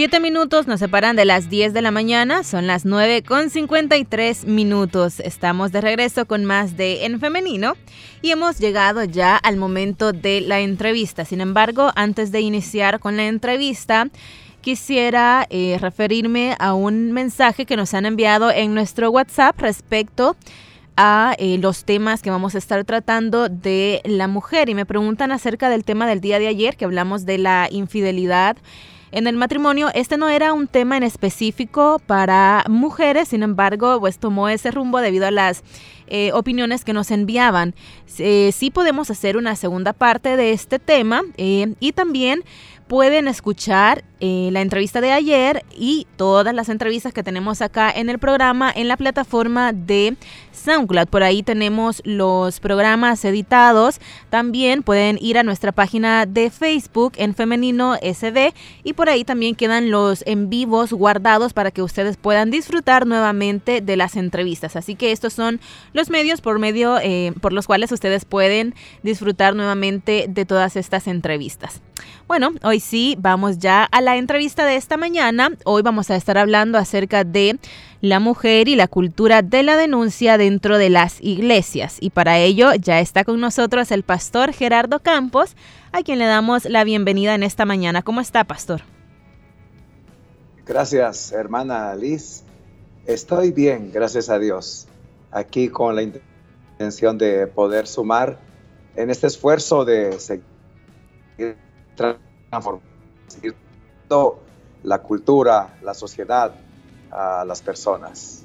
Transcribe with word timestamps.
Siete 0.00 0.18
minutos 0.18 0.66
nos 0.66 0.80
separan 0.80 1.14
de 1.14 1.26
las 1.26 1.50
10 1.50 1.74
de 1.74 1.82
la 1.82 1.90
mañana, 1.90 2.42
son 2.42 2.66
las 2.66 2.86
9 2.86 3.22
con 3.22 3.50
53 3.50 4.46
minutos. 4.46 5.20
Estamos 5.20 5.72
de 5.72 5.82
regreso 5.82 6.24
con 6.24 6.46
más 6.46 6.78
de 6.78 7.04
En 7.04 7.20
Femenino 7.20 7.74
y 8.22 8.30
hemos 8.30 8.58
llegado 8.58 9.04
ya 9.04 9.36
al 9.36 9.58
momento 9.58 10.12
de 10.12 10.40
la 10.40 10.60
entrevista. 10.60 11.26
Sin 11.26 11.42
embargo, 11.42 11.92
antes 11.96 12.32
de 12.32 12.40
iniciar 12.40 12.98
con 12.98 13.18
la 13.18 13.26
entrevista, 13.26 14.08
quisiera 14.62 15.46
eh, 15.50 15.76
referirme 15.78 16.56
a 16.58 16.72
un 16.72 17.12
mensaje 17.12 17.66
que 17.66 17.76
nos 17.76 17.92
han 17.92 18.06
enviado 18.06 18.50
en 18.50 18.72
nuestro 18.72 19.10
WhatsApp 19.10 19.60
respecto 19.60 20.34
a 20.96 21.34
eh, 21.38 21.58
los 21.58 21.84
temas 21.84 22.22
que 22.22 22.30
vamos 22.30 22.54
a 22.54 22.58
estar 22.58 22.82
tratando 22.86 23.50
de 23.50 24.00
la 24.06 24.28
mujer 24.28 24.70
y 24.70 24.74
me 24.74 24.86
preguntan 24.86 25.30
acerca 25.30 25.68
del 25.68 25.84
tema 25.84 26.06
del 26.06 26.22
día 26.22 26.38
de 26.38 26.48
ayer 26.48 26.78
que 26.78 26.86
hablamos 26.86 27.26
de 27.26 27.36
la 27.36 27.68
infidelidad 27.70 28.56
en 29.12 29.26
el 29.26 29.36
matrimonio, 29.36 29.88
este 29.94 30.16
no 30.16 30.28
era 30.28 30.52
un 30.52 30.66
tema 30.68 30.96
en 30.96 31.02
específico 31.02 32.00
para 32.06 32.64
mujeres, 32.68 33.28
sin 33.28 33.42
embargo, 33.42 33.98
pues 34.00 34.18
tomó 34.18 34.48
ese 34.48 34.70
rumbo 34.70 35.00
debido 35.00 35.26
a 35.26 35.30
las 35.30 35.62
eh, 36.06 36.32
opiniones 36.32 36.84
que 36.84 36.92
nos 36.92 37.10
enviaban. 37.10 37.74
Eh, 38.18 38.50
sí 38.52 38.70
podemos 38.70 39.10
hacer 39.10 39.36
una 39.36 39.56
segunda 39.56 39.92
parte 39.92 40.36
de 40.36 40.52
este 40.52 40.78
tema 40.78 41.22
eh, 41.36 41.74
y 41.80 41.92
también 41.92 42.42
pueden 42.90 43.28
escuchar 43.28 44.02
eh, 44.18 44.48
la 44.50 44.62
entrevista 44.62 45.00
de 45.00 45.12
ayer 45.12 45.64
y 45.70 46.08
todas 46.16 46.52
las 46.52 46.68
entrevistas 46.68 47.12
que 47.12 47.22
tenemos 47.22 47.62
acá 47.62 47.88
en 47.88 48.10
el 48.10 48.18
programa 48.18 48.72
en 48.74 48.88
la 48.88 48.96
plataforma 48.96 49.72
de 49.72 50.16
SoundCloud. 50.50 51.06
Por 51.06 51.22
ahí 51.22 51.44
tenemos 51.44 52.02
los 52.04 52.58
programas 52.58 53.24
editados. 53.24 54.00
También 54.28 54.82
pueden 54.82 55.18
ir 55.20 55.38
a 55.38 55.44
nuestra 55.44 55.70
página 55.70 56.26
de 56.26 56.50
Facebook 56.50 57.12
en 57.18 57.36
Femenino 57.36 57.94
SB 58.02 58.54
y 58.82 58.94
por 58.94 59.08
ahí 59.08 59.22
también 59.22 59.54
quedan 59.54 59.92
los 59.92 60.24
en 60.26 60.50
vivos 60.50 60.92
guardados 60.92 61.52
para 61.52 61.70
que 61.70 61.82
ustedes 61.82 62.16
puedan 62.16 62.50
disfrutar 62.50 63.06
nuevamente 63.06 63.82
de 63.82 63.96
las 63.96 64.16
entrevistas. 64.16 64.74
Así 64.74 64.96
que 64.96 65.12
estos 65.12 65.32
son 65.32 65.60
los 65.92 66.10
medios 66.10 66.40
por 66.40 66.58
medio 66.58 66.98
eh, 67.00 67.34
por 67.40 67.52
los 67.52 67.68
cuales 67.68 67.92
ustedes 67.92 68.24
pueden 68.24 68.74
disfrutar 69.04 69.54
nuevamente 69.54 70.26
de 70.28 70.44
todas 70.44 70.74
estas 70.74 71.06
entrevistas. 71.06 71.80
Bueno, 72.28 72.52
hoy 72.62 72.80
sí 72.80 73.16
vamos 73.18 73.58
ya 73.58 73.84
a 73.84 74.00
la 74.00 74.16
entrevista 74.16 74.64
de 74.64 74.76
esta 74.76 74.96
mañana, 74.96 75.50
hoy 75.64 75.82
vamos 75.82 76.10
a 76.10 76.16
estar 76.16 76.38
hablando 76.38 76.78
acerca 76.78 77.24
de 77.24 77.58
la 78.00 78.20
mujer 78.20 78.68
y 78.68 78.76
la 78.76 78.88
cultura 78.88 79.42
de 79.42 79.62
la 79.62 79.76
denuncia 79.76 80.38
dentro 80.38 80.78
de 80.78 80.90
las 80.90 81.20
iglesias. 81.20 81.96
Y 82.00 82.10
para 82.10 82.38
ello 82.38 82.72
ya 82.74 83.00
está 83.00 83.24
con 83.24 83.40
nosotros 83.40 83.90
el 83.90 84.02
pastor 84.02 84.52
Gerardo 84.52 85.00
Campos, 85.00 85.56
a 85.92 86.02
quien 86.02 86.18
le 86.18 86.26
damos 86.26 86.64
la 86.64 86.84
bienvenida 86.84 87.34
en 87.34 87.42
esta 87.42 87.64
mañana. 87.64 88.02
¿Cómo 88.02 88.20
está, 88.20 88.44
pastor? 88.44 88.82
Gracias, 90.66 91.32
hermana 91.32 91.94
Liz. 91.94 92.44
Estoy 93.06 93.50
bien, 93.50 93.90
gracias 93.92 94.28
a 94.30 94.38
Dios. 94.38 94.86
Aquí 95.32 95.68
con 95.68 95.96
la 95.96 96.02
intención 96.02 97.18
de 97.18 97.46
poder 97.46 97.86
sumar 97.86 98.38
en 98.96 99.10
este 99.10 99.26
esfuerzo 99.26 99.84
de 99.84 100.18
seguir 100.20 101.56
transformando 102.50 104.42
la 104.82 104.98
cultura, 105.02 105.76
la 105.82 105.94
sociedad 105.94 106.54
a 107.10 107.44
las 107.44 107.60
personas. 107.60 108.44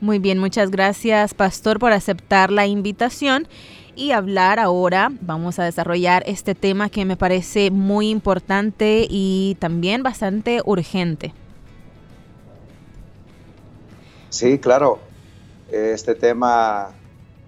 Muy 0.00 0.18
bien, 0.18 0.38
muchas 0.38 0.70
gracias, 0.70 1.32
Pastor, 1.32 1.78
por 1.78 1.92
aceptar 1.92 2.50
la 2.50 2.66
invitación 2.66 3.46
y 3.94 4.10
hablar 4.10 4.58
ahora. 4.58 5.12
Vamos 5.20 5.60
a 5.60 5.64
desarrollar 5.64 6.24
este 6.26 6.56
tema 6.56 6.88
que 6.88 7.04
me 7.04 7.16
parece 7.16 7.70
muy 7.70 8.10
importante 8.10 9.06
y 9.08 9.56
también 9.60 10.02
bastante 10.02 10.60
urgente. 10.64 11.32
Sí, 14.30 14.58
claro. 14.58 14.98
Este 15.70 16.14
tema 16.14 16.90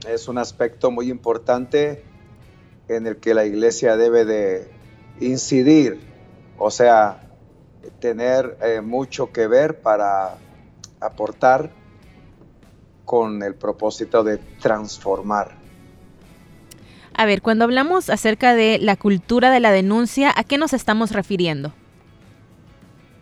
es 0.08 0.28
un 0.28 0.38
aspecto 0.38 0.90
muy 0.90 1.10
importante 1.10 2.04
en 2.88 3.06
el 3.06 3.16
que 3.16 3.34
la 3.34 3.46
iglesia 3.46 3.96
debe 3.96 4.24
de 4.24 4.73
incidir 5.20 6.14
o 6.58 6.70
sea, 6.70 7.20
tener 8.00 8.56
eh, 8.62 8.80
mucho 8.80 9.32
que 9.32 9.46
ver 9.46 9.80
para 9.80 10.36
aportar 11.00 11.70
con 13.04 13.42
el 13.42 13.54
propósito 13.54 14.24
de 14.24 14.38
transformar. 14.38 15.56
A 17.16 17.26
ver, 17.26 17.42
cuando 17.42 17.64
hablamos 17.64 18.10
acerca 18.10 18.54
de 18.54 18.78
la 18.78 18.96
cultura 18.96 19.50
de 19.50 19.60
la 19.60 19.70
denuncia, 19.70 20.32
¿a 20.34 20.42
qué 20.42 20.58
nos 20.58 20.72
estamos 20.72 21.12
refiriendo? 21.12 21.72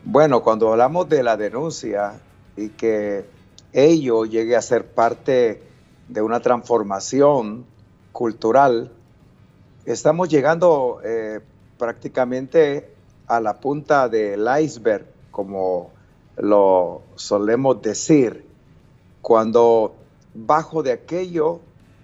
Bueno, 0.05 0.43
cuando 0.43 0.71
hablamos 0.71 1.09
de 1.09 1.23
la 1.23 1.37
denuncia 1.37 2.21
y 2.57 2.71
que 2.71 3.25
ello 3.73 4.25
llegue 4.25 4.57
a 4.57 4.63
ser 4.63 4.87
parte 4.87 5.63
de 6.09 6.23
una 6.23 6.41
transformación 6.41 7.67
cultural, 8.13 8.93
estamos 9.85 10.29
llegando 10.29 11.01
eh, 11.05 11.41
prácticamente 11.83 12.95
a 13.27 13.41
la 13.41 13.59
punta 13.59 14.09
del 14.09 14.47
iceberg, 14.61 15.05
como 15.33 15.91
lo 16.37 17.03
solemos 17.17 17.83
decir, 17.83 18.47
cuando 19.21 19.93
bajo 20.33 20.85
de 20.85 20.93
aquello 20.93 21.59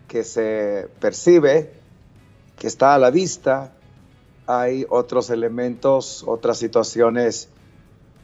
que 0.09 0.25
se 0.25 0.89
percibe, 0.99 1.75
que 2.59 2.67
está 2.67 2.97
a 2.97 2.99
la 2.99 3.11
vista, 3.11 3.73
hay 4.49 4.85
otros 4.91 5.31
elementos, 5.31 6.25
otras 6.27 6.59
situaciones 6.59 7.49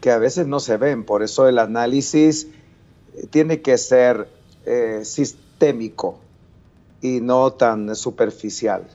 que 0.01 0.11
a 0.11 0.19
veces 0.19 0.49
no 0.49 0.59
se 0.59 0.77
ven. 0.77 1.05
Por 1.05 1.23
eso 1.23 1.47
el 1.47 1.61
análisis 1.61 2.49
tiene 3.31 3.63
que 3.63 3.79
ser 3.79 4.29
eh, 4.67 5.03
sistémico 5.05 6.19
y 7.01 7.21
no 7.21 7.53
tan 7.53 7.95
superficial. 7.95 8.89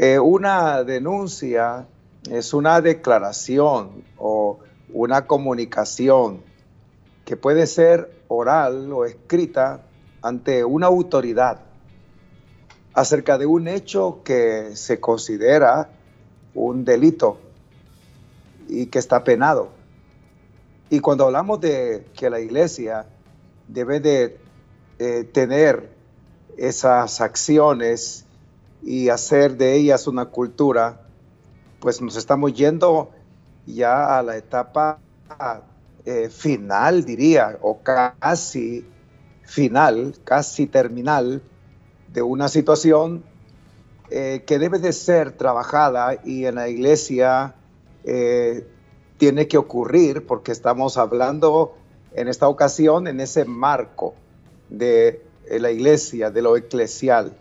Eh, 0.00 0.20
una 0.20 0.84
denuncia 0.84 1.88
es 2.30 2.54
una 2.54 2.80
declaración 2.80 4.04
o 4.16 4.60
una 4.92 5.26
comunicación 5.26 6.44
que 7.24 7.36
puede 7.36 7.66
ser 7.66 8.22
oral 8.28 8.92
o 8.92 9.04
escrita 9.04 9.82
ante 10.22 10.64
una 10.64 10.86
autoridad 10.86 11.62
acerca 12.94 13.38
de 13.38 13.46
un 13.46 13.66
hecho 13.66 14.20
que 14.22 14.76
se 14.76 15.00
considera 15.00 15.90
un 16.54 16.84
delito 16.84 17.40
y 18.68 18.86
que 18.86 19.00
está 19.00 19.24
penado. 19.24 19.70
Y 20.90 21.00
cuando 21.00 21.24
hablamos 21.24 21.60
de 21.60 22.06
que 22.14 22.30
la 22.30 22.38
iglesia 22.38 23.04
debe 23.66 23.98
de 23.98 24.38
eh, 25.00 25.24
tener 25.24 25.90
esas 26.56 27.20
acciones 27.20 28.27
y 28.82 29.08
hacer 29.08 29.56
de 29.56 29.74
ellas 29.74 30.06
una 30.06 30.26
cultura, 30.26 31.02
pues 31.80 32.00
nos 32.00 32.16
estamos 32.16 32.52
yendo 32.54 33.10
ya 33.66 34.18
a 34.18 34.22
la 34.22 34.36
etapa 34.36 34.98
eh, 36.04 36.30
final, 36.30 37.04
diría, 37.04 37.58
o 37.60 37.82
casi 37.82 38.84
final, 39.44 40.14
casi 40.24 40.66
terminal 40.66 41.42
de 42.12 42.22
una 42.22 42.48
situación 42.48 43.24
eh, 44.10 44.42
que 44.46 44.58
debe 44.58 44.78
de 44.78 44.92
ser 44.92 45.32
trabajada 45.32 46.18
y 46.24 46.46
en 46.46 46.54
la 46.54 46.68
iglesia 46.68 47.54
eh, 48.04 48.66
tiene 49.18 49.48
que 49.48 49.58
ocurrir 49.58 50.26
porque 50.26 50.52
estamos 50.52 50.96
hablando 50.96 51.74
en 52.14 52.28
esta 52.28 52.48
ocasión 52.48 53.06
en 53.06 53.20
ese 53.20 53.44
marco 53.44 54.14
de 54.70 55.22
la 55.50 55.70
iglesia, 55.70 56.30
de 56.30 56.42
lo 56.42 56.56
eclesial. 56.56 57.36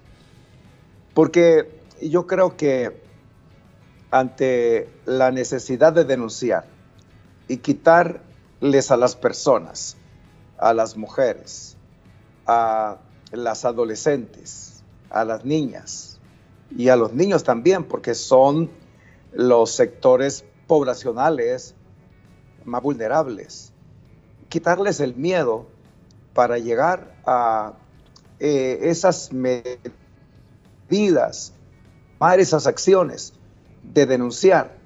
Porque 1.18 1.68
yo 2.00 2.28
creo 2.28 2.58
que 2.58 3.02
ante 4.12 4.88
la 5.08 5.32
necesidad 5.32 5.92
de 5.92 6.04
denunciar 6.04 6.66
y 7.48 7.58
quitarles 7.58 8.92
a 8.92 8.98
las 8.98 9.16
personas, 9.16 9.98
a 10.60 10.76
las 10.76 10.96
mujeres, 10.96 11.76
a 12.46 12.98
las 13.32 13.66
adolescentes, 13.66 14.84
a 15.10 15.26
las 15.26 15.44
niñas 15.44 16.20
y 16.78 16.90
a 16.90 16.96
los 16.96 17.14
niños 17.14 17.44
también, 17.44 17.86
porque 17.86 18.14
son 18.14 18.70
los 19.34 19.72
sectores 19.72 20.46
poblacionales 20.68 21.74
más 22.64 22.84
vulnerables. 22.84 23.74
Quitarles 24.50 25.00
el 25.00 25.16
miedo 25.16 25.66
para 26.36 26.60
llegar 26.60 27.16
a 27.26 27.74
eh, 28.40 28.78
esas 28.84 29.34
medidas, 29.34 29.80
tomar 30.90 32.40
esas 32.40 32.68
acciones 32.68 33.34
de 33.84 34.06
denunciar. 34.06 34.78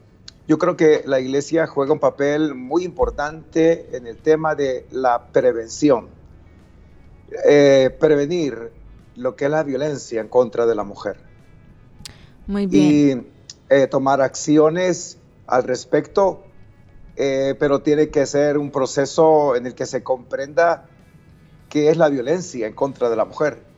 Yo 0.47 0.57
creo 0.57 0.75
que 0.75 1.03
la 1.05 1.19
iglesia 1.19 1.67
juega 1.67 1.93
un 1.93 1.99
papel 1.99 2.55
muy 2.55 2.83
importante 2.83 3.95
en 3.95 4.07
el 4.07 4.17
tema 4.17 4.55
de 4.55 4.85
la 4.91 5.27
prevención. 5.27 6.09
Eh, 7.45 7.95
prevenir 7.99 8.71
lo 9.15 9.35
que 9.35 9.45
es 9.45 9.51
la 9.51 9.63
violencia 9.63 10.19
en 10.19 10.27
contra 10.27 10.65
de 10.65 10.75
la 10.75 10.83
mujer. 10.83 11.17
Muy 12.47 12.65
bien. 12.65 13.27
Y 13.69 13.73
eh, 13.73 13.87
tomar 13.87 14.21
acciones 14.21 15.17
al 15.47 15.63
respecto, 15.63 16.43
eh, 17.15 17.55
pero 17.57 17.81
tiene 17.81 18.09
que 18.09 18.25
ser 18.25 18.57
un 18.57 18.71
proceso 18.71 19.55
en 19.55 19.67
el 19.67 19.75
que 19.75 19.85
se 19.85 20.03
comprenda 20.03 20.85
qué 21.69 21.89
es 21.89 21.97
la 21.97 22.09
violencia 22.09 22.67
en 22.67 22.73
contra 22.73 23.09
de 23.09 23.15
la 23.15 23.25
mujer. 23.25 23.70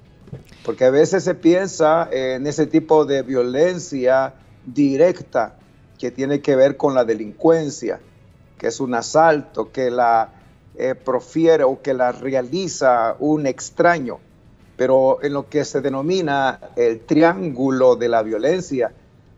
Porque 0.65 0.85
a 0.85 0.89
veces 0.89 1.23
se 1.23 1.35
piensa 1.35 2.07
en 2.11 2.47
ese 2.47 2.67
tipo 2.67 3.05
de 3.05 3.21
violencia 3.21 4.33
directa 4.65 5.55
que 5.99 6.11
tiene 6.11 6.41
que 6.41 6.55
ver 6.55 6.77
con 6.77 6.93
la 6.93 7.05
delincuencia, 7.05 7.99
que 8.57 8.67
es 8.67 8.79
un 8.79 8.95
asalto, 8.95 9.71
que 9.71 9.91
la 9.91 10.29
eh, 10.75 10.95
profiere 10.95 11.63
o 11.63 11.81
que 11.81 11.93
la 11.93 12.11
realiza 12.11 13.15
un 13.19 13.45
extraño. 13.45 14.19
Pero 14.75 15.19
en 15.21 15.33
lo 15.33 15.47
que 15.49 15.65
se 15.65 15.81
denomina 15.81 16.59
el 16.75 17.01
triángulo 17.01 17.95
de 17.95 18.09
la 18.09 18.23
violencia, 18.23 18.91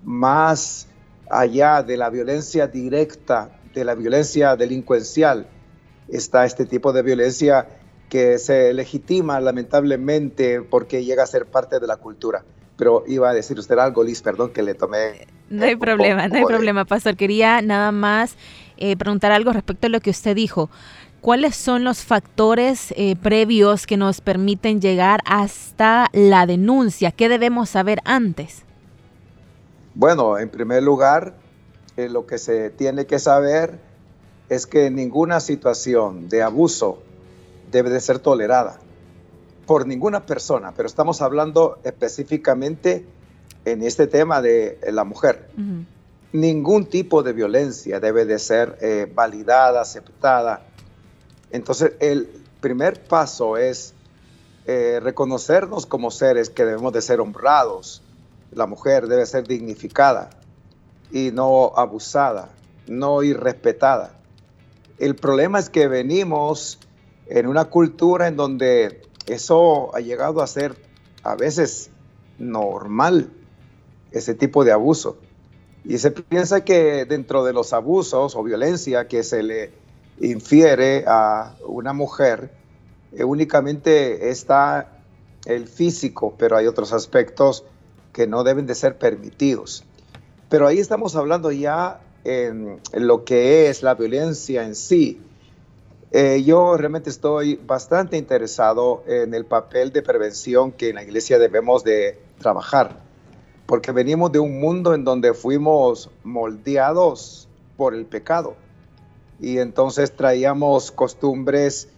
más 0.03 0.87
allá 1.29 1.83
de 1.83 1.97
la 1.97 2.09
violencia 2.09 2.67
directa, 2.67 3.49
de 3.73 3.83
la 3.83 3.95
violencia 3.95 4.55
delincuencial, 4.55 5.47
está 6.07 6.45
este 6.45 6.65
tipo 6.65 6.93
de 6.93 7.01
violencia 7.01 7.67
que 8.15 8.39
se 8.39 8.73
legitima 8.73 9.41
lamentablemente 9.41 10.61
porque 10.61 11.03
llega 11.03 11.23
a 11.23 11.27
ser 11.27 11.47
parte 11.47 11.81
de 11.81 11.85
la 11.85 11.97
cultura. 11.97 12.45
Pero 12.77 13.03
iba 13.07 13.29
a 13.29 13.33
decir 13.33 13.59
usted 13.59 13.77
algo, 13.77 14.05
Liz, 14.05 14.21
perdón 14.21 14.53
que 14.53 14.63
le 14.63 14.73
tomé. 14.73 15.27
No 15.49 15.65
hay 15.65 15.75
problema, 15.75 16.29
no 16.29 16.37
hay 16.37 16.45
problema, 16.45 16.85
Pastor. 16.85 17.17
Quería 17.17 17.61
nada 17.61 17.91
más 17.91 18.37
eh, 18.77 18.95
preguntar 18.95 19.33
algo 19.33 19.51
respecto 19.51 19.87
a 19.87 19.89
lo 19.89 19.99
que 19.99 20.11
usted 20.11 20.33
dijo. 20.33 20.69
¿Cuáles 21.19 21.57
son 21.57 21.83
los 21.83 22.05
factores 22.05 22.93
eh, 22.95 23.17
previos 23.21 23.85
que 23.85 23.97
nos 23.97 24.21
permiten 24.21 24.79
llegar 24.79 25.19
hasta 25.25 26.07
la 26.13 26.45
denuncia? 26.45 27.11
¿Qué 27.11 27.27
debemos 27.27 27.71
saber 27.71 27.99
antes? 28.05 28.63
Bueno, 29.93 30.39
en 30.39 30.47
primer 30.47 30.83
lugar, 30.83 31.33
eh, 31.97 32.07
lo 32.07 32.25
que 32.25 32.37
se 32.37 32.69
tiene 32.69 33.07
que 33.07 33.19
saber 33.19 33.77
es 34.47 34.65
que 34.65 34.89
ninguna 34.89 35.41
situación 35.41 36.29
de 36.29 36.43
abuso 36.43 37.01
debe 37.75 37.89
de 37.89 37.99
ser 37.99 38.19
tolerada 38.19 38.79
por 39.65 39.85
ninguna 39.85 40.25
persona, 40.25 40.73
pero 40.75 40.87
estamos 40.87 41.21
hablando 41.21 41.79
específicamente 41.83 43.05
en 43.65 43.81
este 43.81 44.07
tema 44.07 44.41
de 44.41 44.79
la 44.93 45.03
mujer. 45.03 45.49
Ningún 46.31 46.85
tipo 46.85 47.21
de 47.21 47.33
violencia 47.33 47.99
debe 47.99 48.25
de 48.25 48.39
ser 48.39 48.77
eh, 48.81 49.11
validada, 49.13 49.81
aceptada. 49.81 50.61
Entonces, 51.51 51.93
el 51.99 52.29
primer 52.61 53.03
paso 53.03 53.57
es 53.57 53.93
eh, 54.65 55.01
reconocernos 55.01 55.85
como 55.85 56.11
seres 56.11 56.49
que 56.49 56.63
debemos 56.63 56.93
de 56.93 57.01
ser 57.01 57.19
honrados. 57.19 58.01
La 58.51 58.67
mujer 58.67 59.07
debe 59.07 59.25
ser 59.25 59.45
dignificada 59.45 60.29
y 61.11 61.31
no 61.31 61.73
abusada, 61.75 62.49
no 62.87 63.21
irrespetada. 63.21 64.13
El 64.97 65.15
problema 65.15 65.59
es 65.59 65.69
que 65.69 65.89
venimos 65.89 66.79
en 67.27 67.47
una 67.47 67.65
cultura 67.65 68.27
en 68.27 68.35
donde 68.35 69.01
eso 69.27 69.95
ha 69.95 69.99
llegado 69.99 70.41
a 70.41 70.47
ser 70.47 70.75
a 71.23 71.35
veces 71.35 71.89
normal, 72.37 73.31
ese 74.11 74.35
tipo 74.35 74.63
de 74.63 74.71
abuso. 74.71 75.17
Y 75.83 75.97
se 75.97 76.11
piensa 76.11 76.63
que 76.63 77.05
dentro 77.05 77.43
de 77.43 77.53
los 77.53 77.73
abusos 77.73 78.35
o 78.35 78.43
violencia 78.43 79.07
que 79.07 79.23
se 79.23 79.43
le 79.43 79.71
infiere 80.19 81.03
a 81.07 81.55
una 81.67 81.93
mujer, 81.93 82.51
eh, 83.11 83.23
únicamente 83.23 84.29
está 84.29 84.99
el 85.45 85.67
físico, 85.67 86.35
pero 86.37 86.57
hay 86.57 86.67
otros 86.67 86.93
aspectos 86.93 87.65
que 88.13 88.27
no 88.27 88.43
deben 88.43 88.65
de 88.65 88.75
ser 88.75 88.97
permitidos. 88.97 89.83
Pero 90.49 90.67
ahí 90.67 90.79
estamos 90.79 91.15
hablando 91.15 91.51
ya 91.51 92.01
en 92.23 92.79
lo 92.93 93.23
que 93.23 93.69
es 93.69 93.83
la 93.83 93.93
violencia 93.93 94.63
en 94.63 94.75
sí, 94.75 95.21
eh, 96.17 96.43
yo 96.43 96.77
realmente 96.77 97.09
estoy 97.09 97.55
bastante 97.55 98.15
interesado 98.15 99.03
en 99.05 99.33
el 99.33 99.43
papel 99.43 99.91
de 99.91 100.01
prevención 100.01 100.71
que 100.71 100.87
en 100.87 100.95
la 100.95 101.03
iglesia 101.03 101.37
debemos 101.39 101.83
de 101.83 102.17
trabajar, 102.39 103.01
porque 103.65 103.91
venimos 103.91 104.31
de 104.31 104.39
un 104.39 104.61
mundo 104.61 104.93
en 104.93 105.03
donde 105.03 105.33
fuimos 105.33 106.09
moldeados 106.23 107.49
por 107.75 107.93
el 107.93 108.05
pecado. 108.05 108.55
Y 109.41 109.57
entonces 109.57 110.15
traíamos 110.15 110.89
costumbres, 110.89 111.89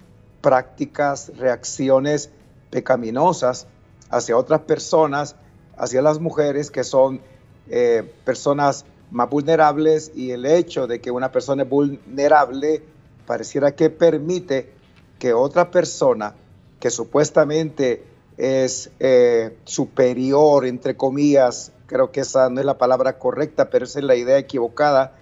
prácticas, 0.42 1.32
reacciones 1.38 2.32
pecaminosas 2.72 3.68
hacia 4.10 4.36
otras 4.36 4.62
personas, 4.62 5.36
hacia 5.78 6.02
las 6.02 6.20
mujeres 6.20 6.72
que 6.72 6.84
son 6.84 7.22
eh, 7.70 8.02
personas 8.26 8.84
más 9.12 9.30
vulnerables 9.30 10.12
y 10.16 10.32
el 10.32 10.48
hecho 10.48 10.88
de 10.88 11.02
que 11.02 11.12
una 11.12 11.32
persona 11.32 11.62
es 11.62 11.70
vulnerable 11.70 12.82
pareciera 13.28 13.76
que 13.76 13.92
permite 13.92 14.72
que 15.20 15.34
otra 15.34 15.70
persona 15.70 16.34
que 16.80 16.90
supuestamente 16.90 18.04
es 18.38 18.90
eh, 19.00 19.58
superior, 19.66 20.66
entre 20.66 20.96
comillas, 20.96 21.72
creo 21.88 22.12
que 22.12 22.22
esa 22.22 22.50
no 22.50 22.60
es 22.60 22.66
la 22.66 22.78
palabra 22.78 23.20
correcta, 23.20 23.70
pero 23.70 23.86
esa 23.86 24.00
es 24.00 24.06
la 24.06 24.16
idea 24.16 24.38
equivocada 24.38 25.16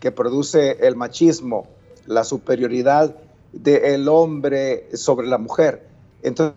que 0.00 0.12
produce 0.12 0.86
el 0.86 0.96
machismo, 0.96 1.66
la 2.06 2.24
superioridad 2.24 3.16
del 3.52 4.08
hombre 4.08 4.88
sobre 4.94 5.26
la 5.26 5.38
mujer. 5.38 5.86
Entonces, 6.22 6.54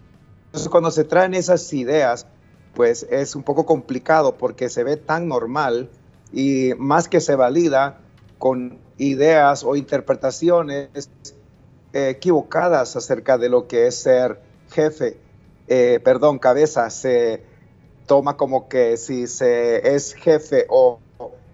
cuando 0.70 0.92
se 0.92 1.06
traen 1.06 1.34
esas 1.34 1.72
ideas, 1.74 2.28
pues 2.76 3.08
es 3.10 3.36
un 3.36 3.44
poco 3.44 3.66
complicado 3.66 4.38
porque 4.38 4.70
se 4.70 4.84
ve 4.84 4.98
tan 4.98 5.28
normal 5.28 5.90
y 6.34 6.72
más 6.78 7.08
que 7.08 7.22
se 7.22 7.36
valida 7.36 8.01
con 8.42 8.80
ideas 8.98 9.64
o 9.64 9.76
interpretaciones 9.76 10.90
equivocadas 11.94 12.96
acerca 12.96 13.38
de 13.38 13.50
lo 13.50 13.68
que 13.68 13.86
es 13.86 13.98
ser 13.98 14.42
jefe, 14.72 15.20
eh, 15.68 16.00
perdón, 16.04 16.40
cabeza, 16.40 16.90
se 16.90 17.44
toma 18.08 18.38
como 18.38 18.68
que 18.68 18.98
si 18.98 19.28
se 19.28 19.94
es 19.96 20.16
jefe 20.16 20.66
o 20.70 21.00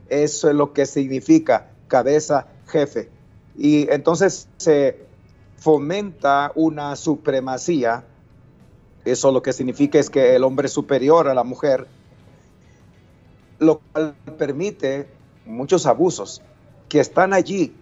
eso 0.07 0.47
es 0.49 0.55
lo 0.55 0.71
que 0.71 0.85
significa 0.85 1.71
cabeza, 1.89 2.47
jefe. 2.67 3.09
Y 3.57 3.91
entonces 3.91 4.47
se 4.55 4.97
fomenta 5.57 6.53
una 6.55 6.95
supremacía, 6.95 8.05
eso 9.03 9.33
lo 9.33 9.41
que 9.41 9.51
significa 9.51 9.99
es 9.99 10.09
que 10.09 10.37
el 10.37 10.45
hombre 10.45 10.67
es 10.67 10.71
superior 10.71 11.27
a 11.27 11.33
la 11.33 11.43
mujer, 11.43 11.85
lo 13.59 13.81
cual 13.91 14.15
permite 14.37 15.09
muchos 15.45 15.85
abusos 15.85 16.41
que 16.89 16.99
están 16.99 17.33
allí. 17.33 17.75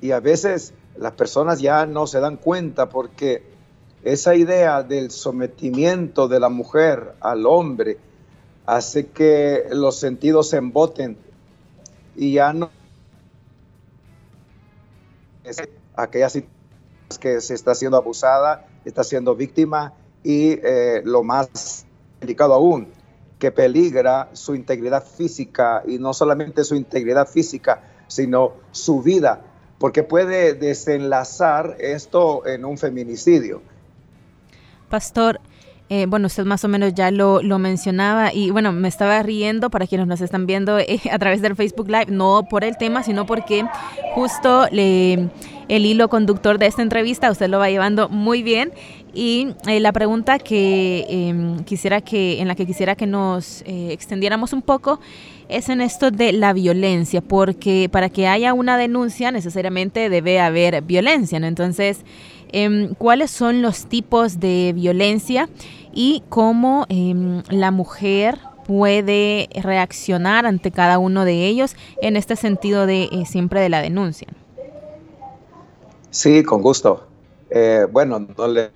Y 0.00 0.12
a 0.12 0.20
veces 0.20 0.72
las 0.96 1.12
personas 1.12 1.60
ya 1.60 1.86
no 1.86 2.06
se 2.06 2.20
dan 2.20 2.36
cuenta 2.36 2.88
porque 2.88 3.42
esa 4.02 4.34
idea 4.34 4.82
del 4.82 5.10
sometimiento 5.10 6.28
de 6.28 6.40
la 6.40 6.48
mujer 6.48 7.14
al 7.20 7.46
hombre 7.46 7.98
hace 8.66 9.08
que 9.08 9.64
los 9.72 9.98
sentidos 9.98 10.50
se 10.50 10.58
emboten 10.58 11.16
y 12.16 12.34
ya 12.34 12.52
no 12.52 12.70
aquellas 15.96 16.38
que 17.18 17.40
se 17.40 17.54
está 17.54 17.74
siendo 17.74 17.96
abusada, 17.96 18.66
está 18.84 19.04
siendo 19.04 19.34
víctima 19.34 19.94
y 20.22 20.52
eh, 20.62 21.02
lo 21.04 21.22
más 21.22 21.86
delicado 22.20 22.54
aún, 22.54 22.88
que 23.38 23.50
peligra 23.50 24.28
su 24.32 24.54
integridad 24.54 25.04
física 25.04 25.82
y 25.86 25.98
no 25.98 26.12
solamente 26.12 26.62
su 26.62 26.74
integridad 26.74 27.26
física, 27.26 27.82
sino 28.10 28.54
su 28.72 29.02
vida, 29.02 29.40
porque 29.78 30.02
puede 30.02 30.54
desenlazar 30.54 31.76
esto 31.78 32.46
en 32.46 32.64
un 32.64 32.76
feminicidio. 32.76 33.62
Pastor, 34.88 35.40
eh, 35.88 36.06
bueno, 36.06 36.26
usted 36.26 36.44
más 36.44 36.64
o 36.64 36.68
menos 36.68 36.94
ya 36.94 37.10
lo, 37.10 37.40
mencionaba 37.58 38.34
y 38.34 38.50
bueno, 38.50 38.72
me 38.72 38.88
estaba 38.88 39.22
riendo 39.22 39.70
para 39.70 39.86
quienes 39.86 40.06
nos 40.06 40.20
están 40.20 40.46
viendo 40.46 40.78
eh, 40.78 41.00
a 41.10 41.18
través 41.18 41.40
del 41.40 41.56
Facebook 41.56 41.88
Live, 41.88 42.06
no 42.08 42.44
por 42.48 42.64
el 42.64 42.76
tema, 42.76 43.02
sino 43.02 43.26
porque 43.26 43.64
justo 44.14 44.66
le, 44.70 45.30
el 45.68 45.86
hilo 45.86 46.08
conductor 46.08 46.58
de 46.58 46.66
esta 46.66 46.82
entrevista 46.82 47.30
usted 47.30 47.48
lo 47.48 47.58
va 47.58 47.70
llevando 47.70 48.08
muy 48.08 48.42
bien 48.42 48.72
y 49.14 49.54
eh, 49.66 49.80
la 49.80 49.92
pregunta 49.92 50.38
que 50.38 51.06
em, 51.08 51.64
quisiera 51.64 52.00
que 52.00 52.40
en 52.40 52.48
la 52.48 52.54
que 52.54 52.66
quisiera 52.66 52.94
que 52.94 53.06
nos 53.06 53.62
extendiéramos 53.66 54.52
un 54.52 54.62
poco 54.62 55.00
es 55.48 55.68
en 55.68 55.80
esto 55.80 56.10
de 56.10 56.32
la 56.32 56.52
violencia, 56.52 57.20
porque 57.20 57.88
para 57.90 58.08
que 58.08 58.28
haya 58.28 58.54
una 58.54 58.76
denuncia 58.76 59.30
necesariamente 59.30 60.08
debe 60.08 60.40
haber 60.40 60.82
violencia, 60.82 61.40
¿no? 61.40 61.46
Entonces, 61.46 62.04
Em, 62.52 62.94
¿Cuáles 62.94 63.30
son 63.30 63.62
los 63.62 63.86
tipos 63.86 64.40
de 64.40 64.72
violencia 64.74 65.48
y 65.92 66.22
cómo 66.28 66.86
em, 66.88 67.42
la 67.48 67.70
mujer 67.70 68.38
puede 68.66 69.48
reaccionar 69.54 70.46
ante 70.46 70.70
cada 70.70 70.98
uno 70.98 71.24
de 71.24 71.46
ellos 71.46 71.76
en 72.02 72.16
este 72.16 72.36
sentido 72.36 72.86
de 72.86 73.04
eh, 73.04 73.24
siempre 73.26 73.60
de 73.60 73.68
la 73.68 73.80
denuncia? 73.82 74.28
Sí, 76.10 76.42
con 76.42 76.60
gusto. 76.60 77.06
Eh, 77.50 77.86
bueno, 77.90 78.18
no 78.20 78.48
le 78.48 78.70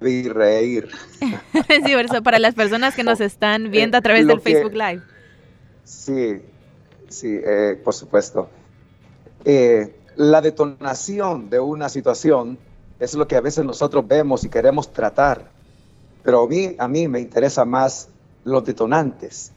vi 0.00 0.28
reír. 0.28 0.90
sí, 1.20 2.20
para 2.22 2.38
las 2.38 2.54
personas 2.54 2.94
que 2.94 3.04
nos 3.04 3.20
están 3.22 3.70
viendo 3.70 3.96
a 3.96 4.02
través 4.02 4.26
del 4.26 4.40
Facebook 4.40 4.74
Live. 4.74 5.02
Sí, 5.84 6.42
sí, 7.08 7.38
eh, 7.42 7.80
por 7.82 7.94
supuesto. 7.94 8.48
Eh, 9.44 9.96
la 10.16 10.40
detonación 10.40 11.48
de 11.48 11.60
una 11.60 11.88
situación 11.88 12.58
es 12.98 13.14
lo 13.14 13.26
que 13.26 13.36
a 13.36 13.40
veces 13.40 13.64
nosotros 13.64 14.06
vemos 14.06 14.44
y 14.44 14.48
queremos 14.48 14.92
tratar, 14.92 15.50
pero 16.22 16.42
a 16.42 16.48
mí, 16.48 16.76
a 16.78 16.86
mí 16.86 17.08
me 17.08 17.20
interesa 17.20 17.64
más 17.64 18.08
los 18.44 18.64
detonantes, 18.64 19.52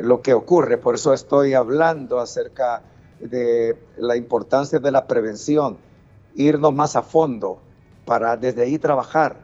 lo 0.00 0.22
que 0.22 0.34
ocurre. 0.34 0.78
Por 0.78 0.96
eso 0.96 1.12
estoy 1.12 1.54
hablando 1.54 2.18
acerca 2.18 2.82
de 3.20 3.76
la 3.96 4.16
importancia 4.16 4.78
de 4.78 4.90
la 4.90 5.06
prevención, 5.06 5.76
irnos 6.34 6.74
más 6.74 6.96
a 6.96 7.02
fondo 7.02 7.60
para 8.04 8.36
desde 8.36 8.62
ahí 8.62 8.78
trabajar. 8.78 9.36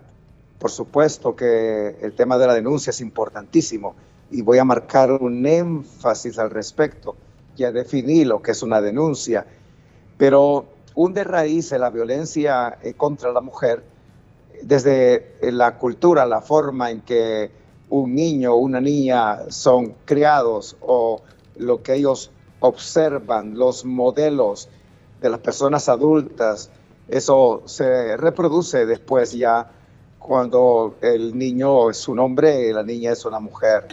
Por 0.58 0.70
supuesto 0.70 1.34
que 1.34 1.96
el 2.02 2.12
tema 2.12 2.38
de 2.38 2.46
la 2.46 2.54
denuncia 2.54 2.90
es 2.90 3.00
importantísimo 3.00 3.94
y 4.30 4.42
voy 4.42 4.58
a 4.58 4.64
marcar 4.64 5.10
un 5.12 5.46
énfasis 5.46 6.38
al 6.38 6.50
respecto. 6.50 7.16
Ya 7.56 7.72
definí 7.72 8.24
lo 8.24 8.42
que 8.42 8.52
es 8.52 8.62
una 8.62 8.80
denuncia, 8.80 9.46
pero 10.16 10.66
un 10.94 11.14
de 11.14 11.24
raíz 11.24 11.70
de 11.70 11.78
la 11.78 11.90
violencia 11.90 12.78
eh, 12.82 12.94
contra 12.94 13.32
la 13.32 13.40
mujer, 13.40 13.82
desde 14.62 15.36
la 15.40 15.78
cultura, 15.78 16.26
la 16.26 16.42
forma 16.42 16.90
en 16.90 17.00
que 17.00 17.50
un 17.88 18.14
niño 18.14 18.52
o 18.52 18.56
una 18.56 18.80
niña 18.80 19.50
son 19.50 19.94
criados 20.04 20.76
o 20.80 21.22
lo 21.56 21.82
que 21.82 21.94
ellos 21.94 22.30
observan, 22.60 23.58
los 23.58 23.84
modelos 23.84 24.68
de 25.20 25.30
las 25.30 25.40
personas 25.40 25.88
adultas, 25.88 26.70
eso 27.10 27.62
se 27.66 28.16
reproduce 28.16 28.86
después 28.86 29.32
ya 29.32 29.70
cuando 30.18 30.94
el 31.00 31.36
niño 31.36 31.90
es 31.90 32.06
un 32.06 32.18
hombre 32.18 32.68
y 32.68 32.72
la 32.72 32.82
niña 32.82 33.12
es 33.12 33.24
una 33.24 33.40
mujer. 33.40 33.88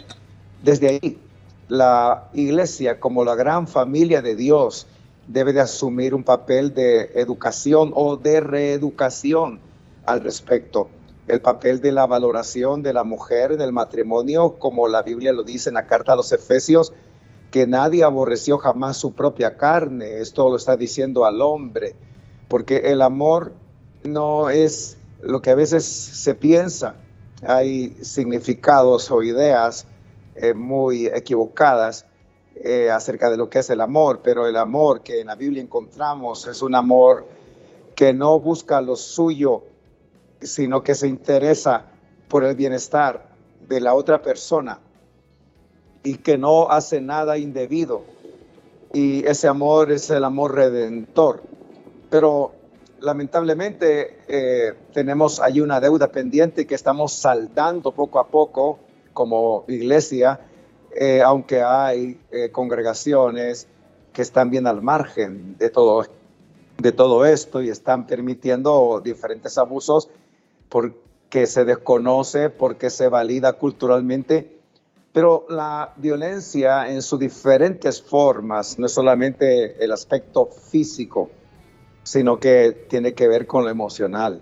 Desde 0.62 0.90
ahí, 0.90 1.20
la 1.68 2.30
iglesia 2.34 3.00
como 3.00 3.26
la 3.26 3.36
gran 3.36 3.68
familia 3.68 4.22
de 4.22 4.36
Dios 4.36 4.88
debe 5.28 5.52
de 5.52 5.62
asumir 5.62 6.14
un 6.14 6.24
papel 6.24 6.74
de 6.74 7.12
educación 7.16 7.92
o 7.96 8.18
de 8.18 8.40
reeducación 8.40 9.60
al 10.06 10.22
respecto. 10.22 10.90
El 11.28 11.42
papel 11.42 11.82
de 11.82 11.92
la 11.92 12.06
valoración 12.06 12.84
de 12.84 12.94
la 12.94 13.04
mujer 13.04 13.52
en 13.52 13.62
el 13.62 13.74
matrimonio, 13.74 14.56
como 14.60 14.88
la 14.88 15.02
Biblia 15.02 15.34
lo 15.34 15.44
dice 15.44 15.70
en 15.70 15.76
la 15.76 15.88
carta 15.88 16.14
a 16.14 16.16
los 16.16 16.32
Efesios, 16.32 16.94
que 17.52 17.68
nadie 17.68 18.04
aborreció 18.04 18.58
jamás 18.58 18.98
su 18.98 19.14
propia 19.14 19.58
carne. 19.58 20.20
Esto 20.20 20.50
lo 20.50 20.56
está 20.56 20.78
diciendo 20.78 21.26
al 21.26 21.42
hombre, 21.42 21.96
porque 22.48 22.92
el 22.92 23.02
amor 23.02 23.54
no 24.04 24.50
es 24.50 24.98
lo 25.22 25.42
que 25.42 25.50
a 25.50 25.56
veces 25.56 25.86
se 25.86 26.36
piensa, 26.36 26.96
hay 27.46 27.96
significados 28.02 29.12
o 29.12 29.22
ideas 29.24 29.86
eh, 30.36 30.54
muy 30.54 31.08
equivocadas 31.08 32.06
eh, 32.56 32.90
acerca 32.90 33.30
de 33.30 33.38
lo 33.38 33.50
que 33.50 33.60
es 33.60 33.70
el 33.70 33.82
amor, 33.82 34.22
pero 34.24 34.48
el 34.48 34.56
amor 34.56 35.02
que 35.02 35.22
en 35.22 35.28
la 35.28 35.36
Biblia 35.36 35.62
encontramos 35.62 36.48
es 36.48 36.62
un 36.62 36.76
amor 36.76 37.26
que 37.96 38.14
no 38.14 38.40
busca 38.40 38.82
lo 38.82 38.96
suyo, 38.96 39.64
sino 40.42 40.84
que 40.84 40.96
se 40.96 41.08
interesa 41.08 41.86
por 42.28 42.44
el 42.44 42.56
bienestar 42.56 43.28
de 43.68 43.82
la 43.82 43.94
otra 43.94 44.22
persona 44.22 44.80
y 46.04 46.18
que 46.18 46.38
no 46.38 46.70
hace 46.70 47.02
nada 47.02 47.38
indebido. 47.38 48.04
Y 48.94 49.26
ese 49.26 49.48
amor 49.48 49.92
es 49.92 50.10
el 50.10 50.24
amor 50.24 50.56
redentor. 50.56 51.42
Pero 52.10 52.54
lamentablemente 53.00 54.20
eh, 54.28 54.74
tenemos 54.94 55.40
ahí 55.40 55.60
una 55.60 55.80
deuda 55.80 56.12
pendiente 56.12 56.66
que 56.66 56.76
estamos 56.76 57.14
saldando 57.14 57.92
poco 57.92 58.20
a 58.20 58.28
poco 58.28 58.80
como 59.14 59.66
iglesia, 59.68 60.40
eh, 60.96 61.22
aunque 61.24 61.62
hay 61.62 62.20
eh, 62.32 62.50
congregaciones 62.52 63.68
que 64.14 64.22
están 64.22 64.50
bien 64.50 64.68
al 64.68 64.82
margen 64.82 65.58
de 65.58 65.70
todo, 65.70 66.06
de 66.78 66.92
todo 66.92 67.26
esto 67.26 67.62
y 67.62 67.70
están 67.70 68.08
permitiendo 68.08 69.02
diferentes 69.04 69.58
abusos 69.58 70.10
porque 70.70 71.46
se 71.46 71.66
desconoce, 71.66 72.50
porque 72.50 72.90
se 72.90 73.10
valida 73.10 73.54
culturalmente. 73.54 74.58
Pero 75.14 75.46
la 75.50 75.94
violencia 75.98 76.90
en 76.92 77.02
sus 77.02 77.20
diferentes 77.20 78.02
formas, 78.02 78.78
no 78.78 78.86
es 78.86 78.92
solamente 78.92 79.84
el 79.84 79.92
aspecto 79.92 80.46
físico, 80.46 81.30
sino 82.08 82.40
que 82.40 82.86
tiene 82.88 83.14
que 83.14 83.28
ver 83.28 83.48
con 83.48 83.66
lo 83.66 83.70
emocional, 83.70 84.42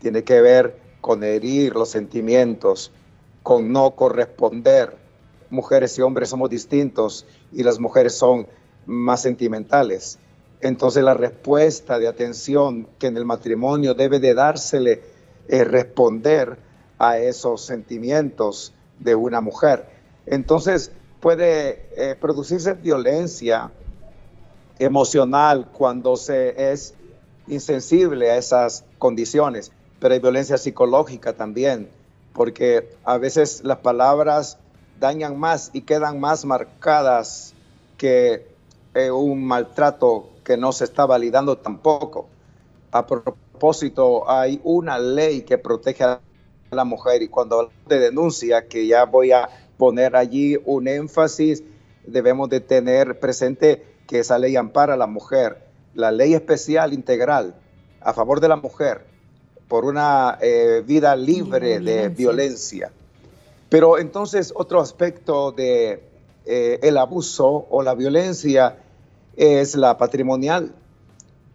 tiene 0.00 0.22
que 0.22 0.40
ver 0.40 0.78
con 1.00 1.24
herir 1.24 1.74
los 1.74 1.88
sentimientos, 1.88 2.92
con 3.42 3.72
no 3.72 3.96
corresponder. 3.96 4.96
Mujeres 5.50 5.98
y 5.98 6.02
hombres 6.02 6.28
somos 6.28 6.48
distintos 6.48 7.26
y 7.50 7.64
las 7.64 7.80
mujeres 7.80 8.14
son 8.14 8.46
más 8.86 9.20
sentimentales. 9.20 10.20
Entonces 10.60 11.02
la 11.02 11.14
respuesta 11.14 11.98
de 11.98 12.06
atención 12.06 12.86
que 13.00 13.08
en 13.08 13.16
el 13.16 13.24
matrimonio 13.24 13.94
debe 13.94 14.20
de 14.20 14.34
dársele 14.34 15.02
es 15.48 15.66
responder 15.66 16.56
a 17.00 17.18
esos 17.18 17.62
sentimientos 17.62 18.72
de 19.00 19.16
una 19.16 19.40
mujer. 19.40 19.86
Entonces 20.24 20.92
puede 21.18 21.88
eh, 21.96 22.14
producirse 22.14 22.74
violencia 22.74 23.72
emocional 24.78 25.68
cuando 25.72 26.16
se 26.16 26.72
es 26.72 26.94
insensible 27.48 28.30
a 28.30 28.36
esas 28.36 28.84
condiciones, 28.98 29.72
pero 30.00 30.14
hay 30.14 30.20
violencia 30.20 30.58
psicológica 30.58 31.32
también, 31.32 31.88
porque 32.32 32.90
a 33.04 33.18
veces 33.18 33.62
las 33.64 33.78
palabras 33.78 34.58
dañan 35.00 35.38
más 35.38 35.70
y 35.72 35.82
quedan 35.82 36.20
más 36.20 36.44
marcadas 36.44 37.54
que 37.96 38.46
eh, 38.94 39.10
un 39.10 39.44
maltrato 39.44 40.28
que 40.44 40.56
no 40.56 40.72
se 40.72 40.84
está 40.84 41.06
validando 41.06 41.58
tampoco. 41.58 42.28
A 42.92 43.06
propósito, 43.06 44.28
hay 44.30 44.60
una 44.64 44.98
ley 44.98 45.42
que 45.42 45.58
protege 45.58 46.04
a 46.04 46.20
la 46.70 46.84
mujer 46.84 47.22
y 47.22 47.28
cuando 47.28 47.70
de 47.86 47.98
denuncia, 47.98 48.66
que 48.68 48.86
ya 48.86 49.04
voy 49.04 49.32
a 49.32 49.48
poner 49.76 50.16
allí 50.16 50.56
un 50.64 50.88
énfasis, 50.88 51.62
debemos 52.06 52.48
de 52.48 52.60
tener 52.60 53.18
presente 53.18 53.95
que 54.06 54.20
esa 54.20 54.38
ley 54.38 54.56
ampara 54.56 54.94
a 54.94 54.96
la 54.96 55.06
mujer, 55.06 55.66
la 55.94 56.10
ley 56.10 56.34
especial 56.34 56.92
integral 56.92 57.54
a 58.00 58.12
favor 58.12 58.40
de 58.40 58.48
la 58.48 58.56
mujer 58.56 59.04
por 59.68 59.84
una 59.84 60.38
eh, 60.40 60.82
vida 60.86 61.16
libre 61.16 61.80
de 61.80 62.08
violencia. 62.08 62.92
Pero 63.68 63.98
entonces 63.98 64.52
otro 64.54 64.80
aspecto 64.80 65.50
de 65.50 66.02
eh, 66.44 66.78
el 66.82 66.96
abuso 66.98 67.66
o 67.68 67.82
la 67.82 67.94
violencia 67.94 68.78
es 69.36 69.74
la 69.74 69.98
patrimonial. 69.98 70.72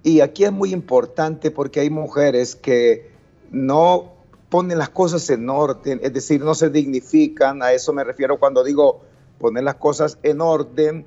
Y 0.03 0.19
aquí 0.19 0.43
es 0.43 0.51
muy 0.51 0.73
importante 0.73 1.51
porque 1.51 1.79
hay 1.79 1.89
mujeres 1.89 2.55
que 2.55 3.11
no 3.51 4.13
ponen 4.49 4.77
las 4.77 4.89
cosas 4.89 5.29
en 5.29 5.49
orden, 5.49 6.01
es 6.03 6.13
decir, 6.13 6.43
no 6.43 6.53
se 6.55 6.69
dignifican, 6.69 7.63
a 7.63 7.71
eso 7.71 7.93
me 7.93 8.03
refiero 8.03 8.37
cuando 8.37 8.65
digo 8.65 8.99
poner 9.39 9.63
las 9.63 9.75
cosas 9.75 10.17
en 10.23 10.41
orden, 10.41 11.05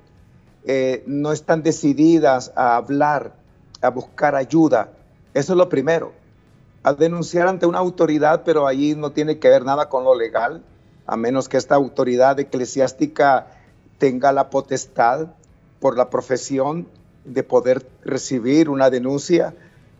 eh, 0.66 1.02
no 1.06 1.32
están 1.32 1.62
decididas 1.62 2.52
a 2.56 2.76
hablar, 2.76 3.34
a 3.82 3.90
buscar 3.90 4.34
ayuda. 4.34 4.90
Eso 5.34 5.52
es 5.52 5.56
lo 5.56 5.68
primero. 5.68 6.12
A 6.82 6.94
denunciar 6.94 7.48
ante 7.48 7.66
una 7.66 7.78
autoridad, 7.78 8.42
pero 8.44 8.66
ahí 8.66 8.94
no 8.94 9.12
tiene 9.12 9.38
que 9.38 9.48
ver 9.48 9.64
nada 9.64 9.88
con 9.88 10.04
lo 10.04 10.14
legal, 10.14 10.62
a 11.06 11.16
menos 11.16 11.48
que 11.48 11.56
esta 11.56 11.74
autoridad 11.74 12.38
eclesiástica 12.40 13.46
tenga 13.98 14.32
la 14.32 14.50
potestad 14.50 15.28
por 15.80 15.96
la 15.96 16.08
profesión 16.08 16.86
de 17.24 17.42
poder 17.42 17.86
recibir 18.02 18.68
una 18.68 18.90
denuncia, 18.90 19.54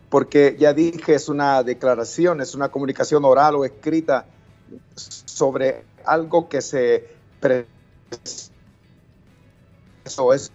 porque 0.09 0.57
ya 0.59 0.73
dije, 0.73 1.15
es 1.15 1.29
una 1.29 1.63
declaración, 1.63 2.41
es 2.41 2.55
una 2.55 2.71
comunicación 2.71 3.25
oral 3.25 3.55
o 3.57 3.65
escrita 3.65 4.27
sobre 4.95 5.85
algo 6.05 6.49
que 6.49 6.61
se 6.63 7.09
eso 10.05 10.33
es. 10.33 10.51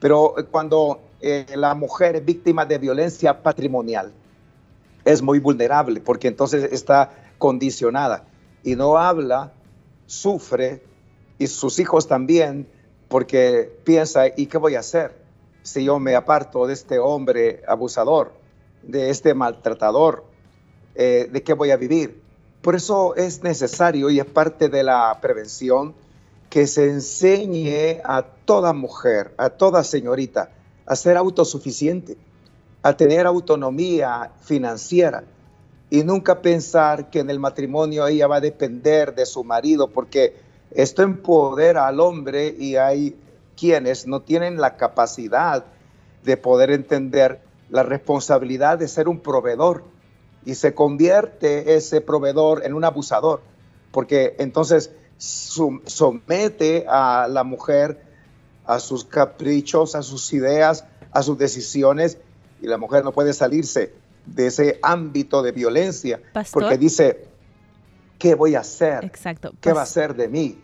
Pero 0.00 0.34
cuando 0.50 1.00
eh, 1.20 1.46
la 1.54 1.74
mujer 1.74 2.16
es 2.16 2.24
víctima 2.24 2.64
de 2.66 2.78
violencia 2.78 3.42
patrimonial, 3.42 4.12
es 5.04 5.22
muy 5.22 5.38
vulnerable 5.38 6.00
porque 6.00 6.28
entonces 6.28 6.72
está 6.72 7.10
condicionada 7.38 8.24
y 8.62 8.76
no 8.76 8.96
habla, 8.96 9.52
sufre 10.06 10.82
y 11.38 11.46
sus 11.46 11.78
hijos 11.78 12.06
también 12.06 12.68
porque 13.08 13.80
piensa, 13.84 14.28
¿y 14.28 14.46
qué 14.46 14.58
voy 14.58 14.74
a 14.74 14.80
hacer 14.80 15.16
si 15.62 15.84
yo 15.84 15.98
me 15.98 16.14
aparto 16.14 16.66
de 16.66 16.72
este 16.72 16.98
hombre 16.98 17.62
abusador? 17.66 18.42
de 18.82 19.10
este 19.10 19.34
maltratador, 19.34 20.24
eh, 20.94 21.28
¿de 21.30 21.42
qué 21.42 21.54
voy 21.54 21.70
a 21.70 21.76
vivir? 21.76 22.20
Por 22.60 22.74
eso 22.74 23.14
es 23.16 23.42
necesario 23.42 24.10
y 24.10 24.20
es 24.20 24.26
parte 24.26 24.68
de 24.68 24.82
la 24.82 25.18
prevención 25.20 25.94
que 26.52 26.66
se 26.66 26.84
enseñe 26.84 28.02
a 28.04 28.20
toda 28.44 28.74
mujer, 28.74 29.32
a 29.38 29.48
toda 29.48 29.82
señorita, 29.82 30.50
a 30.84 30.94
ser 30.96 31.16
autosuficiente, 31.16 32.18
a 32.82 32.94
tener 32.94 33.26
autonomía 33.26 34.32
financiera 34.42 35.24
y 35.88 36.04
nunca 36.04 36.42
pensar 36.42 37.08
que 37.08 37.20
en 37.20 37.30
el 37.30 37.40
matrimonio 37.40 38.06
ella 38.06 38.26
va 38.26 38.36
a 38.36 38.40
depender 38.42 39.14
de 39.14 39.24
su 39.24 39.44
marido, 39.44 39.88
porque 39.88 40.36
esto 40.72 41.00
empodera 41.00 41.86
al 41.86 42.00
hombre 42.00 42.54
y 42.58 42.76
hay 42.76 43.16
quienes 43.56 44.06
no 44.06 44.20
tienen 44.20 44.60
la 44.60 44.76
capacidad 44.76 45.64
de 46.22 46.36
poder 46.36 46.70
entender 46.70 47.40
la 47.70 47.82
responsabilidad 47.82 48.76
de 48.76 48.88
ser 48.88 49.08
un 49.08 49.20
proveedor 49.20 49.84
y 50.44 50.56
se 50.56 50.74
convierte 50.74 51.76
ese 51.76 52.02
proveedor 52.02 52.66
en 52.66 52.74
un 52.74 52.84
abusador, 52.84 53.40
porque 53.90 54.36
entonces 54.38 54.90
somete 55.22 56.84
a 56.88 57.28
la 57.30 57.44
mujer 57.44 58.02
a 58.66 58.80
sus 58.80 59.04
caprichos, 59.04 59.94
a 59.94 60.02
sus 60.02 60.32
ideas, 60.32 60.84
a 61.12 61.22
sus 61.22 61.38
decisiones, 61.38 62.18
y 62.60 62.66
la 62.66 62.76
mujer 62.76 63.04
no 63.04 63.12
puede 63.12 63.32
salirse 63.32 63.94
de 64.26 64.46
ese 64.46 64.78
ámbito 64.82 65.42
de 65.42 65.52
violencia, 65.52 66.20
porque 66.52 66.76
dice, 66.76 67.26
¿qué 68.18 68.34
voy 68.34 68.54
a 68.56 68.60
hacer? 68.60 69.04
Exacto. 69.04 69.52
¿Qué 69.60 69.72
va 69.72 69.82
a 69.82 69.86
ser 69.86 70.14
de 70.14 70.28
mí? 70.28 70.60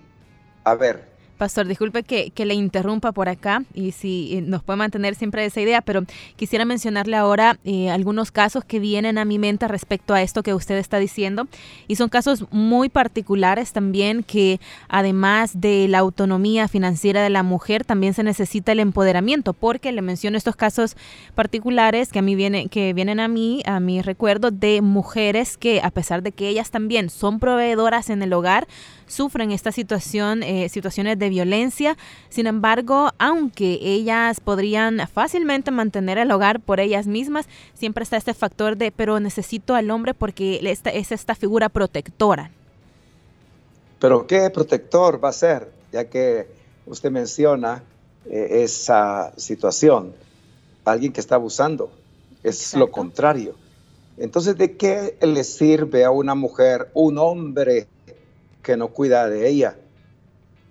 A 0.64 0.74
ver, 0.74 1.08
Pastor, 1.38 1.68
disculpe 1.68 2.02
que, 2.02 2.32
le 2.44 2.54
interrumpa 2.54 3.12
por 3.12 3.28
acá 3.28 3.62
y 3.72 3.92
si 3.92 4.36
eh, 4.36 4.42
nos 4.42 4.64
puede 4.64 4.78
mantener 4.78 5.14
siempre 5.14 5.44
esa 5.44 5.60
idea, 5.60 5.82
pero 5.82 6.02
quisiera 6.34 6.64
mencionarle 6.64 7.16
ahora 7.16 7.58
eh, 7.64 7.90
algunos 7.90 8.32
casos 8.32 8.64
que 8.64 8.80
vienen 8.80 9.18
a 9.18 9.24
mi 9.24 9.38
mente 9.38 9.68
respecto 9.68 10.14
a 10.14 10.22
esto 10.22 10.42
que 10.42 10.52
usted 10.52 10.76
está 10.78 10.98
diciendo. 10.98 11.46
Y 11.86 11.94
son 11.94 12.08
casos 12.08 12.44
muy 12.50 12.88
particulares 12.88 13.72
también 13.72 14.24
que 14.24 14.58
además 14.88 15.60
de 15.60 15.86
la 15.86 15.98
autonomía 15.98 16.66
financiera 16.66 17.22
de 17.22 17.30
la 17.30 17.44
mujer 17.44 17.84
también 17.84 18.14
se 18.14 18.24
necesita 18.24 18.72
el 18.72 18.80
empoderamiento 18.80 19.52
porque 19.52 19.92
le 19.92 20.02
menciono 20.02 20.36
estos 20.36 20.56
casos 20.56 20.96
particulares 21.36 22.10
que 22.10 22.18
a 22.18 22.22
mí 22.22 22.34
vienen 22.34 22.68
que 22.68 22.92
vienen 22.94 23.20
a 23.20 23.28
mí 23.28 23.62
a 23.64 23.78
mi 23.78 24.02
recuerdo 24.02 24.50
de 24.50 24.82
mujeres 24.82 25.56
que 25.56 25.80
a 25.82 25.90
pesar 25.90 26.22
de 26.22 26.32
que 26.32 26.48
ellas 26.48 26.70
también 26.70 27.10
son 27.10 27.38
proveedoras 27.38 28.10
en 28.10 28.22
el 28.22 28.32
hogar 28.32 28.66
sufren 29.08 29.50
esta 29.50 29.72
situación, 29.72 30.42
eh, 30.42 30.68
situaciones 30.68 31.18
de 31.18 31.28
violencia. 31.28 31.96
Sin 32.28 32.46
embargo, 32.46 33.10
aunque 33.18 33.78
ellas 33.82 34.40
podrían 34.40 35.00
fácilmente 35.12 35.70
mantener 35.70 36.18
el 36.18 36.30
hogar 36.30 36.60
por 36.60 36.78
ellas 36.78 37.06
mismas, 37.06 37.46
siempre 37.74 38.04
está 38.04 38.16
este 38.16 38.34
factor 38.34 38.76
de, 38.76 38.92
pero 38.92 39.18
necesito 39.18 39.74
al 39.74 39.90
hombre 39.90 40.14
porque 40.14 40.60
esta, 40.62 40.90
es 40.90 41.10
esta 41.10 41.34
figura 41.34 41.68
protectora. 41.68 42.50
Pero 43.98 44.26
¿qué 44.26 44.48
protector 44.50 45.22
va 45.22 45.30
a 45.30 45.32
ser? 45.32 45.72
Ya 45.90 46.04
que 46.04 46.46
usted 46.86 47.10
menciona 47.10 47.82
eh, 48.26 48.62
esa 48.62 49.32
situación, 49.36 50.14
alguien 50.84 51.12
que 51.12 51.20
está 51.20 51.34
abusando, 51.34 51.90
es 52.42 52.74
lo 52.74 52.90
contrario. 52.90 53.54
Entonces, 54.16 54.56
¿de 54.56 54.76
qué 54.76 55.16
le 55.20 55.44
sirve 55.44 56.04
a 56.04 56.10
una 56.10 56.34
mujer 56.34 56.90
un 56.94 57.18
hombre 57.18 57.86
que 58.68 58.76
no 58.76 58.88
cuida 58.88 59.30
de 59.30 59.48
ella. 59.48 59.78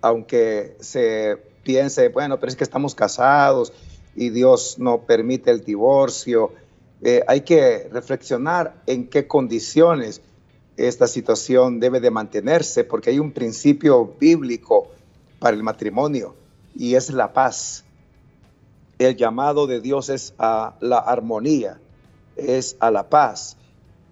Aunque 0.02 0.78
se 0.80 1.36
piense, 1.64 2.10
bueno, 2.10 2.40
pero 2.40 2.52
es 2.52 2.56
que 2.56 2.64
estamos 2.64 2.94
casados 2.94 3.74
y 4.16 4.30
Dios 4.30 4.76
no 4.78 5.02
permite 5.02 5.50
el 5.50 5.62
divorcio. 5.62 6.54
Eh, 7.02 7.24
hay 7.28 7.42
que 7.42 7.90
reflexionar 7.92 8.84
en 8.86 9.08
qué 9.08 9.26
condiciones 9.26 10.22
esta 10.76 11.08
situación 11.08 11.80
debe 11.80 12.00
de 12.00 12.12
mantenerse, 12.12 12.84
porque 12.84 13.10
hay 13.10 13.18
un 13.18 13.32
principio 13.32 14.14
bíblico 14.20 14.92
para 15.40 15.58
el 15.58 15.64
matrimonio 15.64 16.36
y 16.76 16.94
es 16.94 17.10
la 17.10 17.34
paz. 17.34 17.84
El 19.00 19.16
llamado 19.16 19.66
de 19.66 19.82
Dios 19.82 20.10
es 20.10 20.36
a 20.38 20.76
la 20.82 21.00
armonía, 21.00 21.80
es 22.36 22.78
a 22.80 22.92
la 22.92 23.10
paz. 23.10 23.58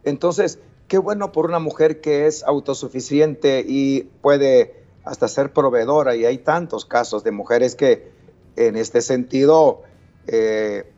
Entonces, 0.03 0.57
qué 0.87 0.97
bueno 0.97 1.31
por 1.31 1.45
una 1.45 1.59
mujer 1.59 2.01
que 2.01 2.27
es 2.27 2.43
autosuficiente 2.43 3.63
y 3.67 4.03
puede 4.21 4.83
hasta 5.03 5.27
ser 5.27 5.53
proveedora. 5.53 6.15
Y 6.15 6.25
hay 6.25 6.39
tantos 6.39 6.85
casos 6.85 7.23
de 7.23 7.31
mujeres 7.31 7.75
que 7.75 8.11
en 8.55 8.75
este 8.75 9.01
sentido 9.01 9.83
eh, 10.27 10.91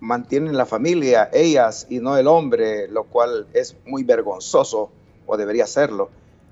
mantienen 0.00 0.56
la 0.56 0.66
familia, 0.66 1.30
ellas 1.32 1.86
y 1.90 2.00
no 2.00 2.16
el 2.16 2.26
hombre, 2.26 2.88
lo 2.88 3.04
cual 3.04 3.46
es 3.52 3.76
muy 3.84 4.02
vergonzoso 4.02 4.90
o 5.26 5.36
debería 5.36 5.66
serlo, 5.66 6.10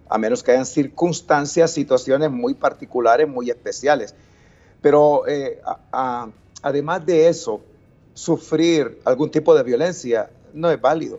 a 0.09 0.19
menos 0.19 0.43
que 0.43 0.53
hayan 0.53 0.67
circunstancias, 0.67 1.71
situaciones 1.71 2.31
muy 2.31 2.55
particulares, 2.55 3.29
muy 3.29 3.51
especiales. 3.51 4.15
Pero 4.81 5.27
eh, 5.27 5.61
además 6.63 7.05
de 7.05 7.29
eso, 7.29 7.61
sufrir 8.15 9.01
algún 9.05 9.31
tipo 9.31 9.55
de 9.55 9.63
violencia 9.63 10.31
no 10.53 10.71
es 10.71 10.81
válido. 10.81 11.19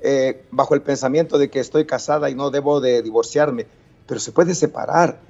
Eh, 0.00 0.44
bajo 0.50 0.74
el 0.74 0.82
pensamiento 0.82 1.38
de 1.38 1.50
que 1.50 1.58
estoy 1.58 1.84
casada 1.84 2.30
y 2.30 2.34
no 2.34 2.50
debo 2.50 2.80
de 2.80 3.02
divorciarme, 3.02 3.66
pero 4.06 4.20
se 4.20 4.30
puede 4.30 4.54
separar, 4.54 5.20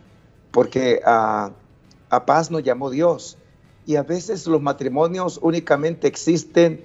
porque 0.51 1.01
a, 1.05 1.53
a 2.11 2.27
paz 2.27 2.51
nos 2.51 2.63
llamó 2.63 2.91
Dios. 2.91 3.39
Y 3.87 3.97
a 3.97 4.03
veces 4.03 4.47
los 4.47 4.61
matrimonios 4.61 5.39
únicamente 5.43 6.07
existen 6.07 6.85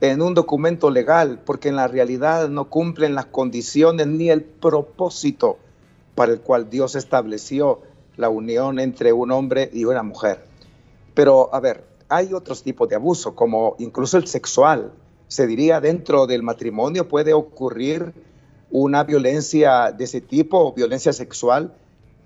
en 0.00 0.22
un 0.22 0.34
documento 0.34 0.90
legal, 0.90 1.40
porque 1.44 1.68
en 1.68 1.76
la 1.76 1.88
realidad 1.88 2.48
no 2.48 2.68
cumplen 2.68 3.14
las 3.14 3.26
condiciones 3.26 4.06
ni 4.06 4.30
el 4.30 4.42
propósito 4.42 5.58
para 6.14 6.32
el 6.32 6.40
cual 6.40 6.70
Dios 6.70 6.94
estableció 6.94 7.80
la 8.16 8.28
unión 8.28 8.78
entre 8.78 9.12
un 9.12 9.30
hombre 9.32 9.70
y 9.72 9.84
una 9.84 10.02
mujer. 10.02 10.44
Pero, 11.14 11.52
a 11.54 11.60
ver, 11.60 11.84
hay 12.08 12.32
otros 12.32 12.62
tipos 12.62 12.88
de 12.88 12.96
abuso, 12.96 13.34
como 13.34 13.76
incluso 13.78 14.16
el 14.16 14.26
sexual, 14.26 14.92
se 15.28 15.46
diría 15.46 15.80
dentro 15.80 16.26
del 16.26 16.42
matrimonio 16.42 17.08
puede 17.08 17.32
ocurrir 17.32 18.12
una 18.70 19.04
violencia 19.04 19.92
de 19.92 20.04
ese 20.04 20.20
tipo, 20.20 20.72
violencia 20.72 21.12
sexual? 21.12 21.74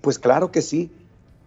Pues 0.01 0.19
claro 0.19 0.51
que 0.51 0.61
sí, 0.61 0.91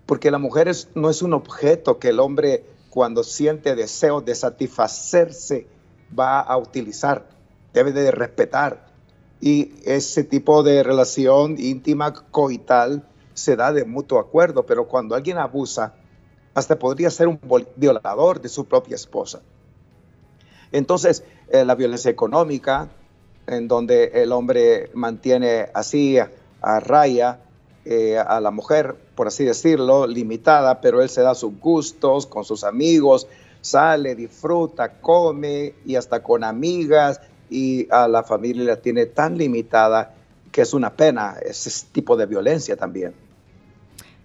porque 0.06 0.30
la 0.30 0.38
mujer 0.38 0.70
no 0.94 1.10
es 1.10 1.22
un 1.22 1.32
objeto 1.32 1.98
que 1.98 2.08
el 2.08 2.20
hombre 2.20 2.64
cuando 2.90 3.24
siente 3.24 3.74
deseo 3.74 4.20
de 4.20 4.34
satisfacerse 4.34 5.66
va 6.16 6.40
a 6.40 6.56
utilizar, 6.56 7.26
debe 7.72 7.92
de 7.92 8.10
respetar. 8.10 8.86
Y 9.40 9.72
ese 9.84 10.24
tipo 10.24 10.62
de 10.62 10.82
relación 10.82 11.56
íntima 11.58 12.14
coital 12.14 13.04
se 13.34 13.56
da 13.56 13.72
de 13.72 13.84
mutuo 13.84 14.18
acuerdo, 14.20 14.64
pero 14.64 14.86
cuando 14.86 15.14
alguien 15.14 15.38
abusa, 15.38 15.94
hasta 16.54 16.78
podría 16.78 17.10
ser 17.10 17.26
un 17.26 17.40
violador 17.76 18.40
de 18.40 18.48
su 18.48 18.64
propia 18.64 18.94
esposa. 18.94 19.42
Entonces, 20.74 21.22
eh, 21.50 21.64
la 21.64 21.76
violencia 21.76 22.10
económica, 22.10 22.88
en 23.46 23.68
donde 23.68 24.10
el 24.12 24.32
hombre 24.32 24.90
mantiene 24.92 25.68
así 25.72 26.18
a, 26.18 26.80
raya 26.80 27.38
eh, 27.84 28.18
a 28.18 28.40
la 28.40 28.50
mujer, 28.50 28.96
por 29.14 29.28
así 29.28 29.44
decirlo, 29.44 30.08
limitada, 30.08 30.80
pero 30.80 31.00
él 31.00 31.08
se 31.08 31.20
da 31.20 31.36
sus 31.36 31.60
gustos 31.60 32.26
con 32.26 32.44
sus 32.44 32.64
amigos, 32.64 33.28
sale, 33.60 34.16
disfruta, 34.16 35.00
come 35.00 35.74
y 35.86 35.94
hasta 35.94 36.24
con 36.24 36.42
amigas 36.42 37.20
y 37.48 37.86
a 37.92 38.08
la 38.08 38.24
familia 38.24 38.64
la 38.64 38.76
tiene 38.76 39.06
tan 39.06 39.38
limitada 39.38 40.12
que 40.50 40.62
es 40.62 40.74
una 40.74 40.90
pena 40.90 41.36
ese 41.40 41.86
tipo 41.92 42.16
de 42.16 42.26
violencia 42.26 42.76
también. 42.76 43.14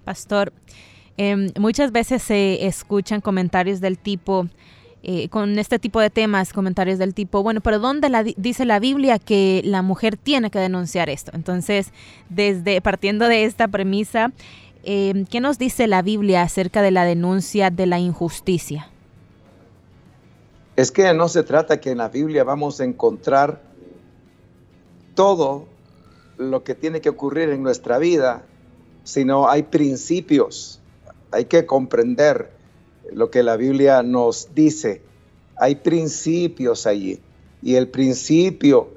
Pastor, 0.04 0.52
em, 1.16 1.52
muchas 1.60 1.92
veces 1.92 2.24
se 2.24 2.66
escuchan 2.66 3.22
comentarios 3.22 3.82
del 3.82 4.00
tipo, 4.00 4.48
eh, 5.02 5.30
con 5.30 5.58
este 5.60 5.80
tipo 5.80 6.02
de 6.02 6.10
temas, 6.10 6.52
comentarios 6.52 7.00
del 7.00 7.14
tipo, 7.14 7.42
bueno, 7.42 7.62
pero 7.62 7.80
¿dónde 7.80 8.34
dice 8.36 8.66
la 8.66 8.80
Biblia 8.80 9.18
que 9.18 9.62
la 9.64 9.82
mujer 9.82 10.18
tiene 10.18 10.52
que 10.52 10.60
denunciar 10.60 11.10
esto? 11.10 11.32
Entonces, 11.34 11.94
desde 12.28 12.82
partiendo 12.82 13.30
de 13.30 13.46
esta 13.46 13.70
premisa, 13.70 14.34
eh, 14.84 15.26
¿qué 15.30 15.40
nos 15.40 15.58
dice 15.58 15.88
la 15.88 16.02
Biblia 16.02 16.42
acerca 16.42 16.82
de 16.82 16.92
la 16.92 17.06
denuncia 17.06 17.70
de 17.70 17.86
la 17.86 18.00
injusticia? 18.00 18.90
Es 20.76 20.92
que 20.92 21.14
no 21.14 21.30
se 21.30 21.44
trata 21.44 21.80
que 21.80 21.92
en 21.92 22.00
la 22.00 22.10
Biblia 22.10 22.44
vamos 22.44 22.82
a 22.82 22.84
encontrar 22.84 23.62
todo 25.16 25.66
lo 26.38 26.64
que 26.64 26.76
tiene 26.76 27.00
que 27.00 27.10
ocurrir 27.10 27.50
en 27.50 27.64
nuestra 27.64 27.98
vida, 27.98 28.44
sino 29.04 29.50
hay 29.50 29.64
principios, 29.64 30.82
hay 31.32 31.46
que 31.46 31.66
comprender 31.66 32.59
lo 33.14 33.30
que 33.30 33.44
la 33.44 33.58
Biblia 33.58 34.04
nos 34.04 34.54
dice. 34.54 35.02
Hay 35.56 35.76
principios 35.76 36.88
allí 36.88 37.20
y 37.62 37.76
el 37.76 37.88
principio 37.88 38.90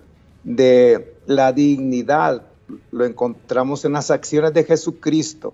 de 0.44 1.14
la 1.26 1.52
dignidad 1.52 2.42
lo 2.90 3.04
encontramos 3.04 3.84
en 3.84 3.92
las 3.92 4.10
acciones 4.10 4.54
de 4.54 4.64
Jesucristo, 4.64 5.52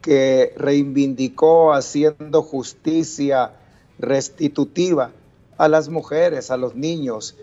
que 0.00 0.54
reivindicó 0.56 1.72
haciendo 1.72 2.42
justicia 2.42 3.52
restitutiva 3.98 5.10
a 5.58 5.68
las 5.68 5.88
mujeres, 5.88 6.50
a 6.50 6.56
los 6.56 6.74
niños, 6.74 7.34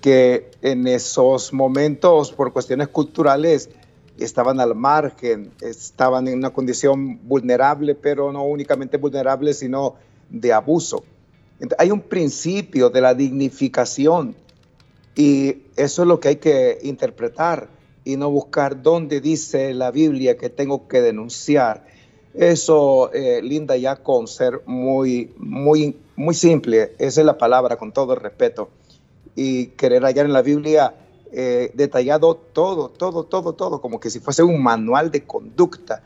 que 0.00 0.50
en 0.62 0.86
esos 0.86 1.52
momentos, 1.52 2.32
por 2.32 2.52
cuestiones 2.52 2.88
culturales, 2.88 3.70
estaban 4.24 4.60
al 4.60 4.74
margen, 4.74 5.52
estaban 5.60 6.28
en 6.28 6.38
una 6.38 6.50
condición 6.50 7.20
vulnerable, 7.26 7.94
pero 7.94 8.32
no 8.32 8.44
únicamente 8.44 8.96
vulnerable, 8.96 9.54
sino 9.54 9.94
de 10.28 10.52
abuso. 10.52 11.04
hay 11.78 11.90
un 11.90 12.00
principio 12.00 12.90
de 12.90 13.00
la 13.00 13.14
dignificación 13.14 14.34
y 15.16 15.62
eso 15.76 16.02
es 16.02 16.08
lo 16.08 16.20
que 16.20 16.28
hay 16.28 16.36
que 16.36 16.78
interpretar 16.82 17.68
y 18.04 18.16
no 18.16 18.30
buscar 18.30 18.82
dónde 18.82 19.20
dice 19.20 19.74
la 19.74 19.90
Biblia 19.90 20.36
que 20.36 20.48
tengo 20.48 20.86
que 20.88 21.00
denunciar. 21.00 21.84
Eso 22.34 23.12
eh, 23.12 23.42
linda 23.42 23.76
ya 23.76 23.96
con 23.96 24.28
ser 24.28 24.62
muy, 24.66 25.34
muy, 25.36 25.96
muy 26.14 26.34
simple, 26.34 26.94
esa 26.98 27.20
es 27.20 27.26
la 27.26 27.36
palabra, 27.36 27.76
con 27.76 27.92
todo 27.92 28.14
respeto. 28.14 28.70
Y 29.34 29.66
querer 29.68 30.04
hallar 30.04 30.26
en 30.26 30.32
la 30.32 30.42
Biblia 30.42 30.94
eh, 31.32 31.70
detallado 31.74 32.34
todo, 32.34 32.88
todo, 32.88 33.24
todo, 33.24 33.52
todo, 33.52 33.80
como 33.80 34.00
que 34.00 34.10
si 34.10 34.20
fuese 34.20 34.42
un 34.42 34.62
manual 34.62 35.10
de 35.10 35.24
conducta. 35.24 36.02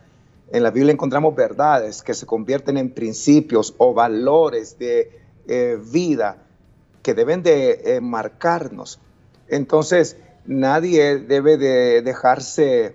En 0.51 0.63
la 0.63 0.71
Biblia 0.71 0.93
encontramos 0.93 1.35
verdades 1.35 2.03
que 2.03 2.15
se 2.15 2.27
convierten 2.27 2.77
en 2.77 2.91
principios 2.91 3.75
o 3.79 3.95
valores 3.95 4.79
de 4.79 5.11
eh, 5.49 5.79
vida 5.93 6.39
que 7.03 7.15
deben 7.15 7.43
de 7.43 7.99
marcarnos. 8.03 9.01
Entonces, 9.49 10.17
nadie 10.47 11.19
debe 11.19 11.57
de 11.57 12.03
dejarse 12.03 12.95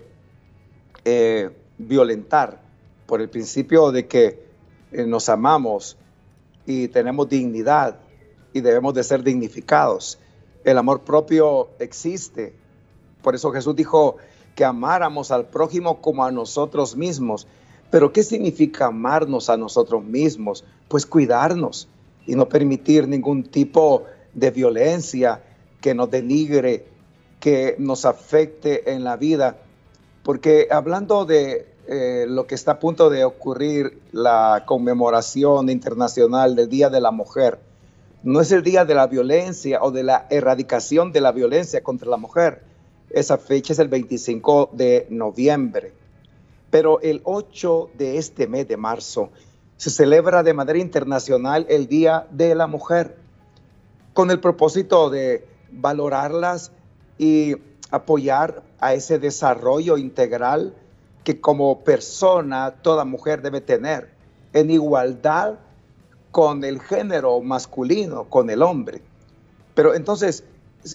violentar 1.78 2.60
por 3.06 3.22
el 3.22 3.30
principio 3.30 3.90
de 3.90 4.06
que 4.06 4.42
eh, 4.92 5.06
nos 5.06 5.28
amamos 5.28 5.96
y 6.66 6.88
tenemos 6.88 7.28
dignidad 7.28 7.98
y 8.52 8.60
debemos 8.60 8.92
de 8.94 9.04
ser 9.04 9.22
dignificados. 9.22 10.18
El 10.64 10.78
amor 10.78 11.00
propio 11.00 11.68
existe. 11.78 12.54
Por 13.22 13.34
eso 13.34 13.50
Jesús 13.52 13.74
dijo 13.76 14.16
que 14.54 14.64
amáramos 14.64 15.30
al 15.30 15.46
prójimo 15.46 16.00
como 16.00 16.24
a 16.24 16.32
nosotros 16.32 16.96
mismos. 16.96 17.46
Pero 17.90 18.12
¿qué 18.12 18.22
significa 18.22 18.86
amarnos 18.86 19.48
a 19.50 19.56
nosotros 19.56 20.04
mismos? 20.04 20.64
Pues 20.88 21.06
cuidarnos 21.06 21.88
y 22.26 22.34
no 22.34 22.48
permitir 22.48 23.08
ningún 23.08 23.44
tipo 23.44 24.04
de 24.34 24.50
violencia 24.50 25.42
que 25.80 25.94
nos 25.94 26.10
denigre, 26.10 26.86
que 27.40 27.76
nos 27.78 28.04
afecte 28.04 28.92
en 28.92 29.04
la 29.04 29.16
vida. 29.16 29.58
Porque 30.22 30.68
hablando 30.70 31.24
de 31.24 31.66
eh, 31.86 32.26
lo 32.28 32.46
que 32.46 32.54
está 32.54 32.72
a 32.72 32.78
punto 32.78 33.08
de 33.08 33.24
ocurrir, 33.24 33.98
la 34.12 34.64
conmemoración 34.66 35.70
internacional 35.70 36.54
del 36.54 36.68
Día 36.68 36.90
de 36.90 37.00
la 37.00 37.10
Mujer, 37.10 37.58
no 38.22 38.40
es 38.40 38.50
el 38.50 38.62
día 38.62 38.84
de 38.84 38.94
la 38.94 39.06
violencia 39.06 39.82
o 39.82 39.90
de 39.90 40.02
la 40.02 40.26
erradicación 40.30 41.12
de 41.12 41.20
la 41.20 41.32
violencia 41.32 41.82
contra 41.82 42.08
la 42.08 42.16
mujer. 42.16 42.62
Esa 43.10 43.38
fecha 43.38 43.72
es 43.72 43.78
el 43.78 43.88
25 43.88 44.70
de 44.72 45.06
noviembre. 45.10 45.92
Pero 46.70 47.00
el 47.00 47.20
8 47.24 47.90
de 47.96 48.18
este 48.18 48.46
mes 48.46 48.66
de 48.68 48.76
marzo 48.76 49.30
se 49.76 49.90
celebra 49.90 50.42
de 50.42 50.52
manera 50.52 50.78
internacional 50.78 51.64
el 51.68 51.86
Día 51.86 52.26
de 52.30 52.54
la 52.54 52.66
Mujer, 52.66 53.16
con 54.12 54.30
el 54.30 54.40
propósito 54.40 55.08
de 55.08 55.46
valorarlas 55.70 56.72
y 57.16 57.54
apoyar 57.90 58.62
a 58.80 58.94
ese 58.94 59.18
desarrollo 59.18 59.96
integral 59.96 60.74
que 61.24 61.40
como 61.40 61.84
persona 61.84 62.74
toda 62.82 63.04
mujer 63.04 63.42
debe 63.42 63.60
tener 63.60 64.10
en 64.52 64.70
igualdad 64.70 65.54
con 66.38 66.62
el 66.62 66.80
género 66.80 67.40
masculino, 67.40 68.30
con 68.30 68.48
el 68.48 68.62
hombre. 68.62 69.02
Pero 69.74 69.96
entonces 69.96 70.44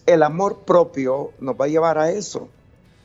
el 0.06 0.24
amor 0.24 0.60
propio 0.60 1.32
nos 1.42 1.56
va 1.60 1.66
a 1.66 1.68
llevar 1.68 1.98
a 1.98 2.12
eso, 2.12 2.48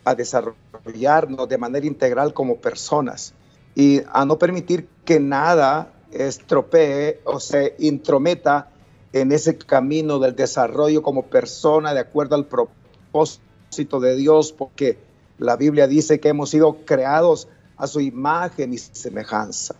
a 0.05 0.15
desarrollarnos 0.15 1.49
de 1.49 1.59
manera 1.59 1.85
integral 1.85 2.33
como 2.33 2.59
personas 2.59 3.35
y 3.75 4.03
a 4.13 4.25
no 4.25 4.39
permitir 4.39 4.89
que 5.05 5.19
nada 5.19 5.93
estropee 6.13 7.19
o 7.25 7.41
se 7.41 7.75
intrometa 7.81 8.71
en 9.13 9.33
ese 9.33 9.59
camino 9.59 10.21
del 10.21 10.37
desarrollo 10.37 11.03
como 11.03 11.25
persona 11.25 11.93
de 11.93 11.99
acuerdo 11.99 12.37
al 12.37 12.47
propósito 12.47 13.99
de 13.99 14.15
Dios, 14.15 14.53
porque 14.53 14.97
la 15.39 15.57
Biblia 15.57 15.89
dice 15.89 16.21
que 16.21 16.29
hemos 16.29 16.51
sido 16.51 16.85
creados 16.85 17.49
a 17.77 17.89
su 17.89 17.99
imagen 17.99 18.75
y 18.75 18.79
semejanza. 18.79 19.75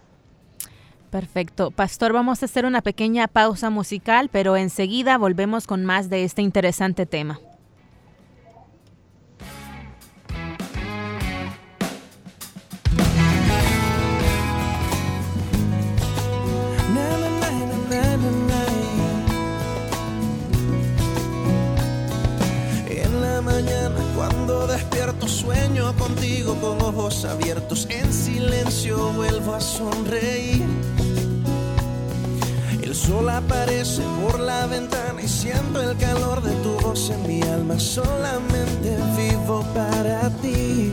Perfecto. 1.11 1.71
Pastor, 1.71 2.13
vamos 2.13 2.43
a 2.43 2.47
hacer 2.47 2.67
una 2.67 2.83
pequeña 2.83 3.29
pausa 3.29 3.71
musical, 3.71 4.29
pero 4.31 4.57
enseguida 4.57 5.17
volvemos 5.19 5.67
con 5.67 5.85
más 5.85 6.11
de 6.11 6.25
este 6.25 6.43
interesante 6.43 7.07
tema. 7.07 7.41
sueño 25.29 25.95
contigo 25.97 26.55
con 26.61 26.81
ojos 26.83 27.25
abiertos, 27.25 27.87
en 27.91 28.13
silencio 28.13 29.13
vuelvo 29.13 29.55
a 29.55 29.61
sonreír. 29.61 30.78
Sol 33.07 33.29
aparece 33.31 34.03
por 34.21 34.41
la 34.41 34.67
ventana 34.67 35.23
y 35.23 35.29
siento 35.29 35.81
el 35.81 35.97
calor 35.97 36.43
de 36.43 36.53
tu 36.63 36.71
voz 36.81 37.11
en 37.11 37.27
mi 37.27 37.41
alma, 37.43 37.79
solamente 37.79 38.97
vivo 39.17 39.65
para 39.73 40.29
ti. 40.43 40.93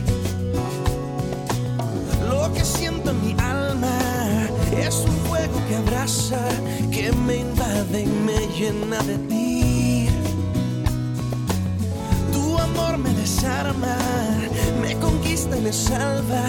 Lo 2.28 2.52
que 2.54 2.64
siento 2.64 3.10
en 3.10 3.20
mi 3.26 3.32
alma 3.42 3.98
es 4.78 5.04
un 5.08 5.16
fuego 5.28 5.58
que 5.68 5.76
abraza, 5.76 6.42
que 6.92 7.12
me 7.12 7.38
invade 7.38 8.02
y 8.02 8.06
me 8.06 8.38
llena 8.56 9.02
de 9.02 9.18
ti. 9.28 10.08
Tu 12.32 12.58
amor 12.58 12.98
me 12.98 13.10
desarma 13.10 13.96
me 14.80 14.94
conquista 14.98 15.56
y 15.56 15.60
me 15.60 15.72
salva. 15.72 16.44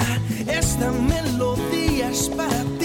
Esta 0.47 0.91
melodía 0.91 2.09
es 2.09 2.29
para 2.29 2.63
ti. 2.63 2.76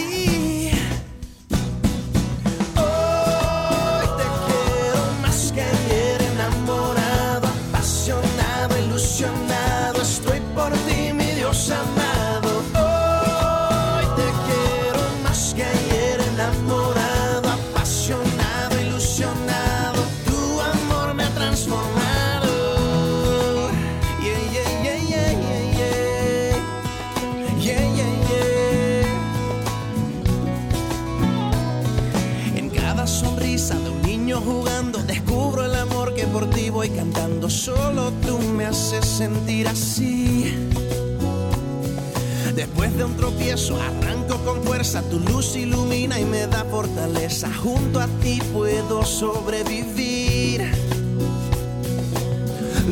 Tu 45.00 45.18
luz 45.20 45.56
ilumina 45.56 46.18
y 46.20 46.24
me 46.24 46.46
da 46.46 46.64
fortaleza. 46.64 47.48
Junto 47.62 48.00
a 48.00 48.06
ti 48.20 48.40
puedo 48.52 49.04
sobrevivir. 49.04 50.70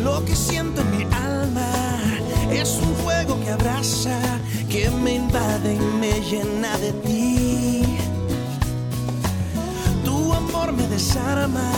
Lo 0.02 0.24
que 0.24 0.34
siento 0.34 0.80
en 0.80 0.90
mi 0.96 1.04
alma 1.14 1.70
es 2.50 2.78
un 2.82 2.94
fuego 3.04 3.38
que 3.42 3.50
abraza, 3.50 4.18
que 4.70 4.88
me 4.88 5.16
invade 5.16 5.74
y 5.74 5.78
me 6.00 6.20
llena 6.22 6.78
de 6.78 6.92
ti. 7.04 7.82
Tu 10.04 10.32
amor 10.32 10.72
me 10.72 10.86
desarma, 10.86 11.70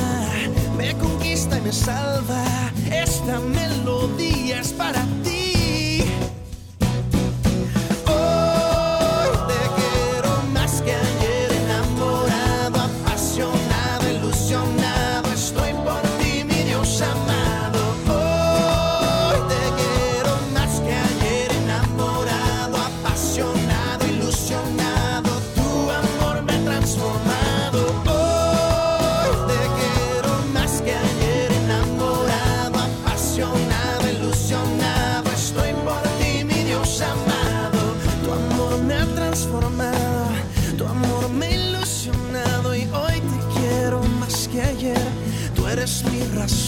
me 0.76 0.94
conquista 0.98 1.58
y 1.58 1.62
me 1.62 1.72
salva 1.72 2.44
esta 2.92 3.40
melodía 3.40 4.60
es 4.60 4.72
para 4.72 5.02
ti. 5.02 5.11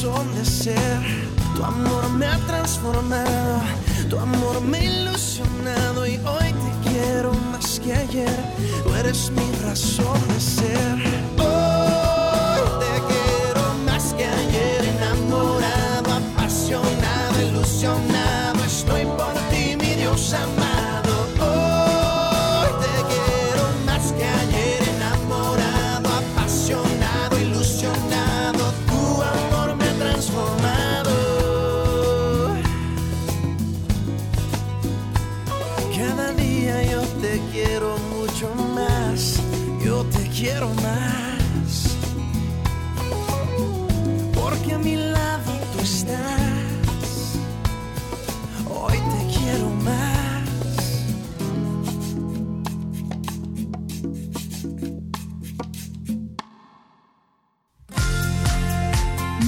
De 0.05 0.45
ser. 0.45 1.01
Tu 1.57 1.65
amor 1.65 2.11
me 2.11 2.27
ha 2.27 2.37
transformado, 2.47 3.63
tu 4.11 4.19
amor 4.19 4.61
me 4.61 4.79
ha 4.79 4.85
ilusionado 4.85 6.07
y 6.07 6.17
hoy 6.17 6.53
te 6.53 6.91
quiero 6.91 7.33
más 7.51 7.81
que 7.81 7.95
ayer. 7.95 8.39
Tú 8.83 8.95
eres 8.95 9.31
mi 9.31 9.51
razón 9.65 10.21
de 10.29 10.41
ser. 10.41 11.14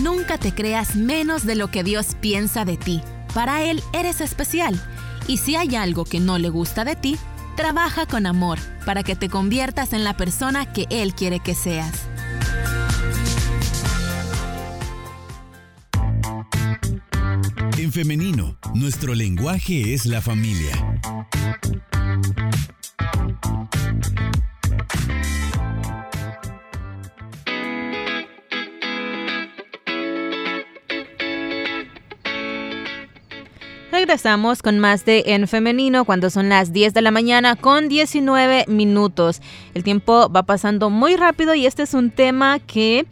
Nunca 0.02 0.36
te 0.36 0.52
creas 0.52 0.94
menos 0.94 1.46
de 1.46 1.54
lo 1.54 1.68
que 1.68 1.82
Dios 1.82 2.16
piensa 2.20 2.64
de 2.64 2.76
ti. 2.76 3.00
Para 3.34 3.62
Él 3.62 3.82
eres 3.92 4.20
especial. 4.20 4.78
Y 5.26 5.38
si 5.38 5.56
hay 5.56 5.74
algo 5.74 6.04
que 6.04 6.20
no 6.20 6.38
le 6.38 6.50
gusta 6.50 6.84
de 6.84 6.96
ti, 6.96 7.16
trabaja 7.56 8.06
con 8.06 8.26
amor 8.26 8.58
para 8.84 9.02
que 9.02 9.16
te 9.16 9.28
conviertas 9.28 9.92
en 9.92 10.04
la 10.04 10.16
persona 10.16 10.70
que 10.72 10.86
Él 10.90 11.14
quiere 11.14 11.40
que 11.40 11.54
seas. 11.54 11.92
En 17.78 17.92
femenino, 17.92 18.58
nuestro 18.74 19.14
lenguaje 19.14 19.94
es 19.94 20.06
la 20.06 20.20
familia. 20.20 21.00
Regresamos 34.06 34.62
con 34.62 34.78
más 34.78 35.04
de 35.04 35.24
En 35.26 35.48
Femenino 35.48 36.04
cuando 36.04 36.30
son 36.30 36.48
las 36.48 36.72
10 36.72 36.94
de 36.94 37.02
la 37.02 37.10
mañana 37.10 37.56
con 37.56 37.88
19 37.88 38.66
minutos. 38.68 39.42
El 39.74 39.82
tiempo 39.82 40.30
va 40.30 40.44
pasando 40.44 40.90
muy 40.90 41.16
rápido 41.16 41.56
y 41.56 41.66
este 41.66 41.82
es 41.82 41.92
un 41.92 42.12
tema 42.12 42.60
que, 42.60 43.04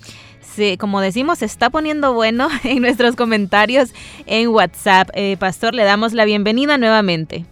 como 0.79 1.01
decimos, 1.01 1.41
se 1.41 1.47
está 1.47 1.69
poniendo 1.69 2.15
bueno 2.15 2.47
en 2.63 2.81
nuestros 2.81 3.17
comentarios 3.17 3.93
en 4.27 4.51
WhatsApp. 4.51 5.11
Eh, 5.15 5.37
Pastor, 5.37 5.75
le 5.75 5.83
damos 5.83 6.13
la 6.13 6.25
bienvenida 6.25 6.79
nuevamente. 6.79 7.45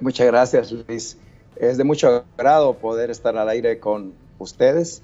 Muchas 0.00 0.26
gracias, 0.26 0.72
Luis. 0.72 1.18
Es 1.56 1.76
de 1.76 1.84
mucho 1.84 2.24
agrado 2.38 2.72
poder 2.78 3.10
estar 3.10 3.36
al 3.36 3.50
aire 3.50 3.78
con 3.78 4.14
ustedes 4.38 5.02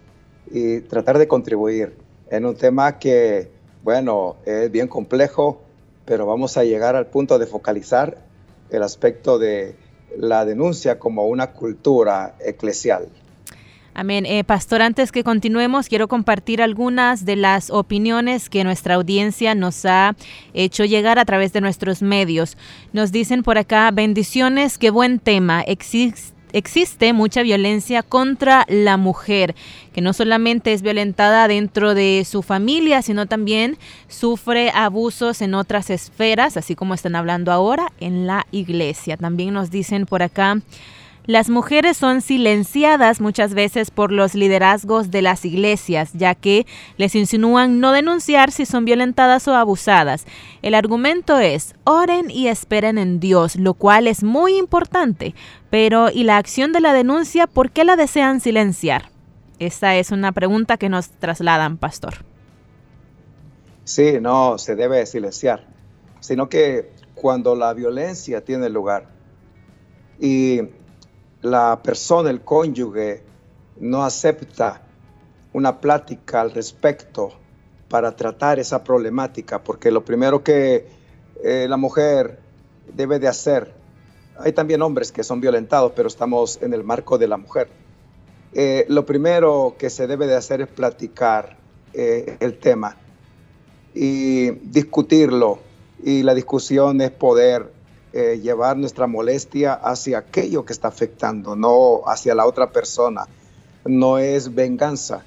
y 0.51 0.81
tratar 0.81 1.19
de 1.19 1.29
contribuir 1.29 1.95
en 2.31 2.47
un 2.47 2.57
tema 2.57 2.99
que, 2.99 3.51
bueno, 3.83 4.37
es 4.47 4.71
bien 4.73 4.88
complejo, 4.88 5.67
pero 6.09 6.25
vamos 6.25 6.57
a 6.57 6.64
llegar 6.64 6.97
al 6.97 7.07
punto 7.07 7.38
de 7.38 7.47
focalizar 7.47 8.16
el 8.71 8.83
aspecto 8.83 9.38
de 9.38 9.77
la 10.16 10.47
denuncia 10.47 10.99
como 10.99 11.27
una 11.27 11.49
cultura 11.49 12.35
eclesial. 12.40 13.09
Amén. 13.92 14.25
Eh, 14.25 14.42
Pastor, 14.42 14.81
antes 14.81 15.12
que 15.12 15.23
continuemos, 15.23 15.88
quiero 15.88 16.09
compartir 16.09 16.62
algunas 16.62 17.27
de 17.27 17.37
las 17.37 17.68
opiniones 17.68 18.49
que 18.49 18.64
nuestra 18.64 18.94
audiencia 18.94 19.55
nos 19.55 19.85
ha 19.85 20.16
hecho 20.55 20.85
llegar 20.85 21.18
a 21.18 21.25
través 21.27 21.53
de 21.53 21.61
nuestros 21.61 22.01
medios. 22.01 22.57
Nos 22.92 23.12
dicen 23.12 23.42
por 23.42 23.59
acá, 23.59 23.90
bendiciones, 23.90 24.79
qué 24.79 24.90
buen 24.90 25.18
tema. 25.18 25.61
Existe 25.62 26.38
existe 26.52 27.12
mucha 27.12 27.42
violencia 27.42 28.02
contra 28.02 28.64
la 28.68 28.96
mujer, 28.96 29.54
que 29.92 30.00
no 30.00 30.12
solamente 30.12 30.72
es 30.72 30.82
violentada 30.82 31.48
dentro 31.48 31.94
de 31.94 32.24
su 32.28 32.42
familia, 32.42 33.02
sino 33.02 33.26
también 33.26 33.78
sufre 34.08 34.70
abusos 34.74 35.42
en 35.42 35.54
otras 35.54 35.90
esferas, 35.90 36.56
así 36.56 36.74
como 36.74 36.94
están 36.94 37.16
hablando 37.16 37.52
ahora 37.52 37.92
en 38.00 38.26
la 38.26 38.46
iglesia. 38.50 39.16
También 39.16 39.54
nos 39.54 39.70
dicen 39.70 40.06
por 40.06 40.22
acá, 40.22 40.61
las 41.29 41.51
mujeres 41.51 41.99
son 41.99 42.23
silenciadas 42.23 43.21
muchas 43.21 43.53
veces 43.53 43.91
por 43.91 44.12
los 44.12 44.35
liderazgos 44.35 45.11
de 45.11 45.21
las 45.21 45.45
iglesias, 45.45 46.11
ya 46.14 46.35
que 46.35 46.67
les 46.97 47.14
insinúan 47.14 47.81
no 47.81 47.93
denunciar 47.93 48.51
si 48.51 48.64
son 48.64 48.87
violentadas 48.87 49.47
o 49.47 49.55
abusadas. 49.55 50.25
El 50.62 50.75
argumento 50.75 51.38
es, 51.38 51.75
oren 51.85 52.31
y 52.31 52.49
esperen 52.49 52.97
en 52.97 53.21
Dios, 53.21 53.57
lo 53.57 53.75
cual 53.75 54.07
es 54.07 54.25
muy 54.25 54.57
importante, 54.57 55.35
pero 55.69 56.11
¿y 56.11 56.25
la 56.25 56.38
acción 56.38 56.73
de 56.73 56.81
la 56.81 56.95
denuncia 56.95 57.47
por 57.47 57.73
qué 57.73 57.85
la 57.85 57.97
desean 57.97 58.41
silenciar? 58.41 59.11
Esta 59.59 59.97
es 59.97 60.11
una 60.12 60.33
pregunta 60.33 60.79
que 60.79 60.88
nos 60.88 61.11
trasladan, 61.11 61.77
pastor. 61.77 62.25
Sí, 63.85 64.14
no 64.19 64.57
se 64.57 64.77
debe 64.77 65.05
silenciar, 65.05 65.67
sino 66.21 66.49
que 66.49 66.91
cuando 67.14 67.55
la 67.55 67.75
violencia 67.75 68.43
tiene 68.43 68.71
lugar 68.71 69.09
y 70.19 70.62
la 71.42 71.81
persona, 71.83 72.31
el 72.31 72.40
cónyuge, 72.42 73.22
no 73.81 74.05
acepta 74.05 74.83
una 75.53 75.81
plática 75.81 76.40
al 76.40 76.51
respecto 76.51 77.33
para 77.88 78.14
tratar 78.14 78.59
esa 78.59 78.85
problemática, 78.85 79.62
porque 79.62 79.90
lo 79.90 80.05
primero 80.05 80.42
que 80.42 80.87
eh, 81.42 81.66
la 81.68 81.77
mujer 81.77 82.38
debe 82.94 83.18
de 83.18 83.29
hacer, 83.29 83.72
hay 84.38 84.53
también 84.53 84.83
hombres 84.83 85.11
que 85.11 85.24
son 85.24 85.40
violentados, 85.40 85.92
pero 85.96 86.09
estamos 86.09 86.61
en 86.62 86.74
el 86.74 86.85
marco 86.85 87.18
de 87.18 87.29
la 87.29 87.37
mujer. 87.37 87.68
Eh, 88.53 88.87
lo 88.88 89.05
primero 89.05 89.77
que 89.79 89.90
se 89.90 90.07
debe 90.07 90.27
de 90.27 90.37
hacer 90.37 90.61
es 90.61 90.68
platicar 90.68 91.57
eh, 91.92 92.37
el 92.40 92.59
tema 92.59 92.96
y 93.94 94.51
discutirlo, 94.51 95.61
y 96.03 96.22
la 96.22 96.35
discusión 96.35 97.01
es 97.01 97.11
poder 97.11 97.72
eh, 98.12 98.40
llevar 98.42 98.77
nuestra 98.77 99.07
molestia 99.07 99.75
hacia 99.75 100.18
aquello 100.18 100.64
que 100.64 100.73
está 100.73 100.88
afectando, 100.88 101.57
no 101.57 102.03
hacia 102.07 102.35
la 102.35 102.47
otra 102.47 102.71
persona. 102.71 103.27
No 103.85 104.18
es 104.18 104.55
venganza, 104.55 105.25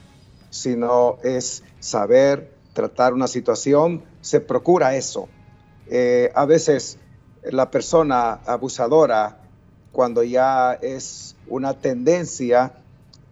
sino 0.49 1.17
es 1.23 1.63
saber 1.79 2.51
tratar 2.73 3.13
una 3.13 3.27
situación, 3.27 4.03
se 4.21 4.39
procura 4.39 4.95
eso. 4.95 5.29
Eh, 5.87 6.31
a 6.35 6.45
veces 6.45 6.97
la 7.43 7.69
persona 7.69 8.39
abusadora, 8.45 9.39
cuando 9.91 10.23
ya 10.23 10.73
es 10.73 11.35
una 11.47 11.73
tendencia 11.73 12.73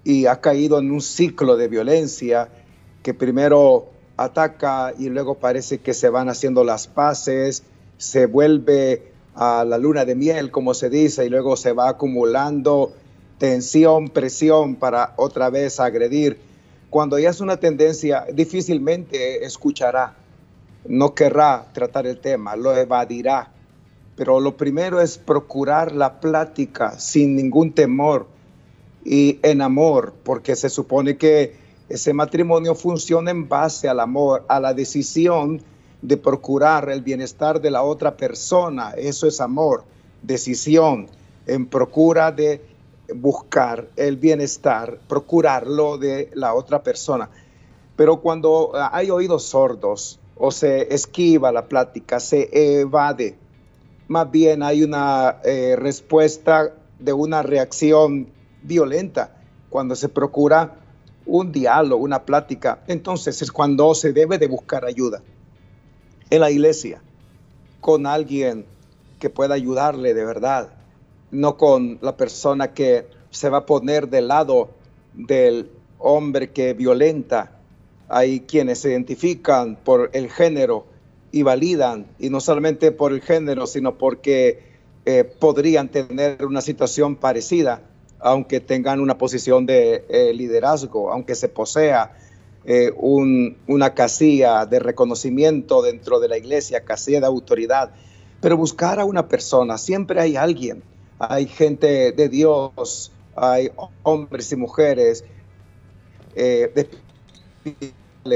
y 0.03 0.25
ha 0.25 0.41
caído 0.41 0.79
en 0.79 0.91
un 0.91 1.01
ciclo 1.01 1.57
de 1.57 1.67
violencia, 1.67 2.49
que 3.03 3.13
primero 3.13 3.89
ataca 4.17 4.93
y 4.97 5.09
luego 5.09 5.35
parece 5.35 5.79
que 5.79 5.93
se 5.93 6.09
van 6.09 6.29
haciendo 6.29 6.63
las 6.63 6.87
paces, 6.87 7.63
se 7.97 8.25
vuelve 8.25 9.13
a 9.41 9.63
la 9.63 9.77
luna 9.77 10.03
de 10.03 10.15
miel, 10.15 10.51
como 10.51 10.73
se 10.73 10.89
dice, 10.89 11.25
y 11.25 11.29
luego 11.29 11.55
se 11.55 11.71
va 11.71 11.87
acumulando 11.87 12.91
tensión, 13.37 14.09
presión 14.09 14.75
para 14.75 15.13
otra 15.15 15.49
vez 15.49 15.79
agredir. 15.79 16.37
Cuando 16.89 17.17
ya 17.17 17.29
es 17.29 17.39
una 17.39 17.55
tendencia, 17.55 18.25
difícilmente 18.33 19.45
escuchará, 19.45 20.17
no 20.85 21.15
querrá 21.15 21.67
tratar 21.71 22.05
el 22.05 22.19
tema, 22.19 22.57
lo 22.57 22.75
evadirá. 22.75 23.49
Pero 24.17 24.41
lo 24.41 24.57
primero 24.57 24.99
es 24.99 25.17
procurar 25.17 25.95
la 25.95 26.19
plática 26.19 26.99
sin 26.99 27.37
ningún 27.37 27.71
temor 27.71 28.27
y 29.05 29.39
en 29.41 29.61
amor, 29.61 30.15
porque 30.21 30.57
se 30.57 30.69
supone 30.69 31.15
que 31.15 31.55
ese 31.87 32.11
matrimonio 32.11 32.75
funciona 32.75 33.31
en 33.31 33.47
base 33.47 33.87
al 33.87 34.01
amor, 34.01 34.43
a 34.49 34.59
la 34.59 34.73
decisión 34.73 35.61
de 36.01 36.17
procurar 36.17 36.89
el 36.89 37.01
bienestar 37.01 37.61
de 37.61 37.71
la 37.71 37.83
otra 37.83 38.15
persona. 38.15 38.91
Eso 38.97 39.27
es 39.27 39.41
amor, 39.41 39.83
decisión, 40.21 41.07
en 41.45 41.65
procura 41.65 42.31
de 42.31 42.61
buscar 43.15 43.87
el 43.95 44.17
bienestar, 44.17 44.99
procurarlo 45.07 45.97
de 45.97 46.29
la 46.33 46.53
otra 46.53 46.83
persona. 46.83 47.29
Pero 47.95 48.21
cuando 48.21 48.71
hay 48.91 49.09
oídos 49.09 49.43
sordos 49.43 50.19
o 50.37 50.51
se 50.51 50.93
esquiva 50.93 51.51
la 51.51 51.67
plática, 51.67 52.19
se 52.19 52.49
evade, 52.79 53.35
más 54.07 54.31
bien 54.31 54.63
hay 54.63 54.83
una 54.83 55.37
eh, 55.43 55.75
respuesta 55.77 56.73
de 56.97 57.13
una 57.13 57.41
reacción 57.43 58.29
violenta 58.63 59.35
cuando 59.69 59.95
se 59.95 60.09
procura 60.09 60.75
un 61.25 61.51
diálogo, 61.51 62.03
una 62.03 62.23
plática, 62.25 62.83
entonces 62.87 63.41
es 63.41 63.51
cuando 63.51 63.93
se 63.93 64.13
debe 64.13 64.37
de 64.37 64.47
buscar 64.47 64.85
ayuda. 64.85 65.21
En 66.29 66.41
la 66.41 66.51
iglesia, 66.51 67.01
con 67.81 68.05
alguien 68.05 68.65
que 69.19 69.29
pueda 69.29 69.55
ayudarle 69.55 70.13
de 70.13 70.25
verdad, 70.25 70.69
no 71.31 71.57
con 71.57 71.97
la 72.01 72.17
persona 72.17 72.73
que 72.73 73.07
se 73.31 73.49
va 73.49 73.59
a 73.59 73.65
poner 73.65 74.09
del 74.09 74.27
lado 74.27 74.69
del 75.13 75.69
hombre 75.97 76.51
que 76.51 76.73
violenta. 76.73 77.51
Hay 78.07 78.41
quienes 78.41 78.79
se 78.79 78.89
identifican 78.89 79.75
por 79.75 80.09
el 80.13 80.29
género 80.29 80.85
y 81.31 81.43
validan, 81.43 82.07
y 82.17 82.29
no 82.29 82.39
solamente 82.39 82.91
por 82.91 83.11
el 83.11 83.21
género, 83.21 83.67
sino 83.67 83.97
porque 83.97 84.63
eh, 85.05 85.23
podrían 85.23 85.89
tener 85.89 86.45
una 86.45 86.61
situación 86.61 87.15
parecida, 87.15 87.81
aunque 88.19 88.59
tengan 88.59 88.99
una 88.99 89.17
posición 89.17 89.65
de 89.65 90.05
eh, 90.09 90.33
liderazgo, 90.33 91.11
aunque 91.11 91.35
se 91.35 91.49
posea 91.49 92.15
eh, 92.65 92.91
un, 92.97 93.57
una 93.67 93.93
casilla 93.93 94.65
de 94.65 94.79
reconocimiento 94.79 95.81
dentro 95.81 96.19
de 96.19 96.27
la 96.27 96.37
iglesia, 96.37 96.83
casilla 96.83 97.19
de 97.21 97.25
autoridad. 97.25 97.91
Pero 98.41 98.57
buscar 98.57 98.99
a 98.99 99.05
una 99.05 99.27
persona, 99.27 99.77
siempre 99.77 100.21
hay 100.21 100.35
alguien, 100.35 100.83
hay 101.19 101.47
gente 101.47 102.11
de 102.11 102.29
Dios, 102.29 103.11
hay 103.35 103.71
hombres 104.03 104.51
y 104.51 104.55
mujeres 104.55 105.23
eh, 106.35 106.71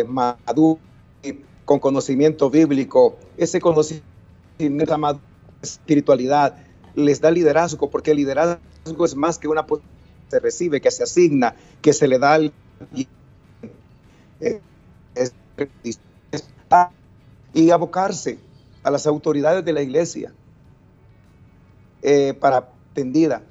maduros, 0.08 0.80
con 1.66 1.80
conocimiento 1.80 2.50
bíblico, 2.50 3.16
ese 3.38 3.62
conocimiento 3.62 4.04
de 4.58 5.20
espiritualidad 5.62 6.58
les 6.96 7.22
da 7.22 7.32
liderazgo, 7.32 7.90
porque 7.90 8.12
el 8.12 8.18
liderazgo 8.18 9.06
es 9.06 9.16
más 9.16 9.38
que 9.38 9.48
una 9.48 9.66
se 10.28 10.40
recibe, 10.40 10.82
que 10.82 10.92
se 10.92 11.04
asigna, 11.04 11.56
que 11.82 11.94
se 11.94 12.08
le 12.08 12.20
da 12.20 12.34
al 12.34 12.54
y 17.54 17.70
abocarse 17.70 18.40
a 18.84 18.92
las 18.92 19.08
autoridades 19.08 19.64
de 19.64 19.74
la 19.74 19.82
iglesia 19.82 20.34
eh, 22.02 22.34
para 22.40 22.70
tendida. 22.94 23.44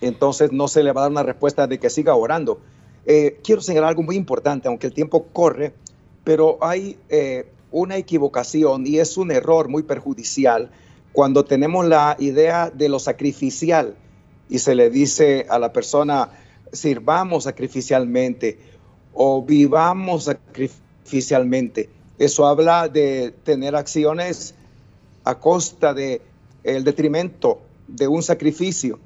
Entonces 0.00 0.52
no 0.52 0.68
se 0.68 0.82
le 0.82 0.92
va 0.92 1.00
a 1.00 1.04
dar 1.04 1.10
una 1.10 1.22
respuesta 1.22 1.66
de 1.66 1.78
que 1.78 1.90
siga 1.90 2.14
orando. 2.14 2.60
Eh, 3.06 3.40
quiero 3.42 3.60
señalar 3.60 3.90
algo 3.90 4.02
muy 4.02 4.16
importante, 4.16 4.68
aunque 4.68 4.86
el 4.86 4.92
tiempo 4.92 5.26
corre, 5.32 5.72
pero 6.24 6.58
hay 6.60 6.98
eh, 7.08 7.50
una 7.72 7.96
equivocación 7.96 8.86
y 8.86 8.98
es 8.98 9.16
un 9.16 9.30
error 9.30 9.68
muy 9.68 9.82
perjudicial 9.82 10.70
cuando 11.12 11.44
tenemos 11.44 11.86
la 11.86 12.16
idea 12.18 12.70
de 12.70 12.88
lo 12.88 12.98
sacrificial 12.98 13.96
y 14.48 14.60
se 14.60 14.74
le 14.74 14.90
dice 14.90 15.46
a 15.48 15.58
la 15.58 15.72
persona, 15.72 16.30
sirvamos 16.72 17.44
sacrificialmente 17.44 18.58
o 19.12 19.42
vivamos 19.42 20.24
sacrificialmente. 20.24 21.88
Eso 22.18 22.46
habla 22.46 22.88
de 22.88 23.32
tener 23.44 23.76
acciones 23.76 24.54
a 25.24 25.38
costa 25.38 25.94
de 25.94 26.20
el 26.64 26.84
detrimento 26.84 27.60
de 27.86 28.08
un 28.08 28.22
sacrificio. 28.22 28.98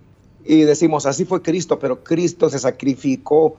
Y 0.45 0.63
decimos, 0.63 1.07
así 1.07 1.25
fue 1.25 1.43
Cristo, 1.43 1.79
pero 1.79 2.03
Cristo 2.03 2.51
se 2.51 2.59
sacrificó, 2.59 3.57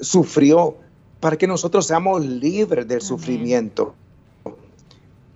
sufrió 0.00 0.76
para 1.20 1.36
que 1.36 1.46
nosotros 1.46 1.86
seamos 1.86 2.24
libres 2.24 2.86
del 2.86 3.02
sufrimiento. 3.02 3.94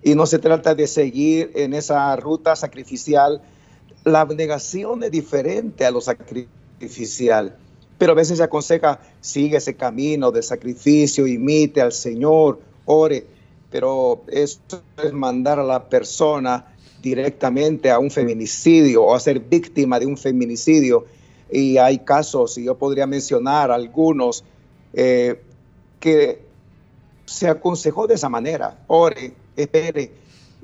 Y 0.03 0.15
no 0.15 0.25
se 0.25 0.39
trata 0.39 0.73
de 0.73 0.87
seguir 0.87 1.51
en 1.55 1.73
esa 1.73 2.15
ruta 2.15 2.55
sacrificial. 2.55 3.41
La 4.03 4.21
abnegación 4.21 5.03
es 5.03 5.11
diferente 5.11 5.85
a 5.85 5.91
lo 5.91 6.01
sacrificial, 6.01 7.57
pero 8.01 8.13
a 8.13 8.15
veces 8.15 8.39
se 8.39 8.43
aconseja, 8.43 8.99
sigue 9.19 9.57
ese 9.57 9.75
camino 9.75 10.31
de 10.31 10.41
sacrificio, 10.41 11.27
imite 11.27 11.81
al 11.81 11.91
Señor, 11.91 12.59
ore, 12.85 13.27
pero 13.69 14.23
eso 14.27 14.59
es 15.03 15.13
mandar 15.13 15.59
a 15.59 15.63
la 15.63 15.87
persona 15.87 16.65
directamente 16.99 17.91
a 17.91 17.99
un 17.99 18.09
feminicidio 18.09 19.03
o 19.03 19.13
a 19.13 19.19
ser 19.19 19.39
víctima 19.39 19.99
de 19.99 20.07
un 20.07 20.17
feminicidio. 20.17 21.05
Y 21.51 21.77
hay 21.77 21.99
casos, 21.99 22.57
y 22.57 22.63
yo 22.63 22.75
podría 22.75 23.05
mencionar 23.05 23.69
algunos, 23.69 24.43
eh, 24.93 25.39
que 25.99 26.41
se 27.25 27.49
aconsejó 27.49 28.07
de 28.07 28.15
esa 28.15 28.29
manera, 28.29 28.83
ore, 28.87 29.31
espere, 29.55 30.11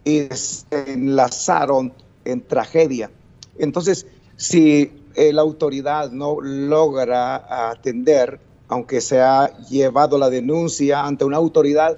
y 0.04 0.21
se 0.32 0.65
enlazaron 0.88 1.93
en 2.26 2.41
tragedia. 2.41 3.12
Entonces, 3.60 4.08
si 4.38 4.91
eh, 5.17 5.34
la 5.34 5.41
autoridad 5.41 6.12
no 6.12 6.39
logra 6.39 7.69
atender, 7.71 8.39
aunque 8.69 9.01
se 9.01 9.19
ha 9.19 9.58
llevado 9.67 10.17
la 10.17 10.30
denuncia 10.30 11.03
ante 11.03 11.25
una 11.25 11.38
autoridad 11.38 11.97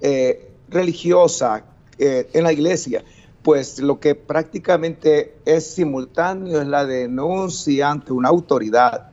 eh, 0.00 0.50
religiosa 0.68 1.64
en 1.98 2.44
la 2.44 2.52
iglesia, 2.52 3.02
pues 3.42 3.80
lo 3.80 3.98
que 3.98 4.14
prácticamente 4.14 5.34
es 5.44 5.66
simultáneo 5.74 6.60
es 6.60 6.68
la 6.68 6.84
denuncia 6.84 7.90
ante 7.90 8.12
una 8.12 8.28
autoridad 8.28 9.10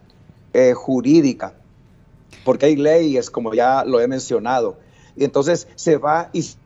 eh, 0.53 0.73
jurídica, 0.73 1.53
porque 2.43 2.67
hay 2.67 2.75
leyes, 2.75 3.29
como 3.29 3.53
ya 3.53 3.83
lo 3.83 3.99
he 3.99 4.07
mencionado, 4.07 4.77
y 5.15 5.23
entonces 5.23 5.67
se 5.75 5.97
va 5.97 6.29
y 6.33 6.43
se 6.43 6.57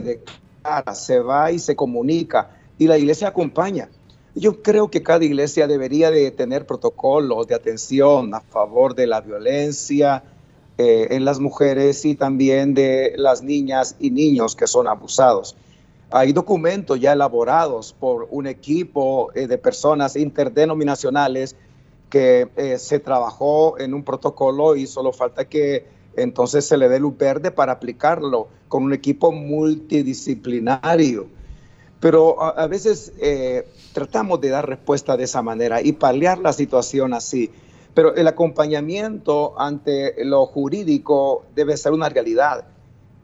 declara, 0.00 0.94
se 0.94 1.20
va 1.20 1.50
y 1.50 1.58
se 1.58 1.76
comunica, 1.76 2.50
y 2.78 2.86
la 2.86 2.98
iglesia 2.98 3.28
acompaña. 3.28 3.88
Yo 4.34 4.62
creo 4.62 4.90
que 4.90 5.02
cada 5.02 5.24
iglesia 5.24 5.66
debería 5.66 6.10
de 6.10 6.30
tener 6.30 6.64
protocolos 6.64 7.46
de 7.46 7.54
atención 7.54 8.34
a 8.34 8.40
favor 8.40 8.94
de 8.94 9.06
la 9.06 9.20
violencia 9.20 10.24
eh, 10.78 11.08
en 11.10 11.26
las 11.26 11.38
mujeres 11.38 12.06
y 12.06 12.14
también 12.14 12.72
de 12.72 13.12
las 13.18 13.42
niñas 13.42 13.94
y 14.00 14.10
niños 14.10 14.56
que 14.56 14.66
son 14.66 14.88
abusados. 14.88 15.54
Hay 16.10 16.32
documentos 16.32 16.98
ya 16.98 17.12
elaborados 17.12 17.94
por 17.98 18.26
un 18.30 18.46
equipo 18.46 19.30
eh, 19.34 19.46
de 19.46 19.58
personas 19.58 20.16
interdenominacionales 20.16 21.54
que 22.08 22.48
eh, 22.56 22.78
se 22.78 23.00
trabajó 23.00 23.78
en 23.78 23.92
un 23.92 24.02
protocolo 24.02 24.76
y 24.76 24.86
solo 24.86 25.12
falta 25.12 25.44
que 25.46 25.84
entonces 26.16 26.64
se 26.64 26.78
le 26.78 26.88
dé 26.88 27.00
luz 27.00 27.18
verde 27.18 27.50
para 27.50 27.72
aplicarlo 27.72 28.48
con 28.68 28.82
un 28.82 28.94
equipo 28.94 29.30
multidisciplinario. 29.30 31.26
Pero 32.02 32.42
a, 32.42 32.66
veces 32.66 33.12
eh, 33.20 33.64
tratamos 33.92 34.40
de 34.40 34.48
dar 34.48 34.68
respuesta 34.68 35.16
de 35.16 35.22
esa 35.22 35.40
manera 35.40 35.80
y 35.80 35.92
paliar 35.92 36.38
la 36.38 36.52
situación 36.52 37.14
así. 37.14 37.52
Pero 37.94 38.16
el 38.16 38.26
acompañamiento 38.26 39.54
ante 39.56 40.24
lo 40.24 40.44
jurídico 40.46 41.44
debe 41.54 41.76
ser 41.76 41.92
una 41.92 42.08
realidad 42.08 42.64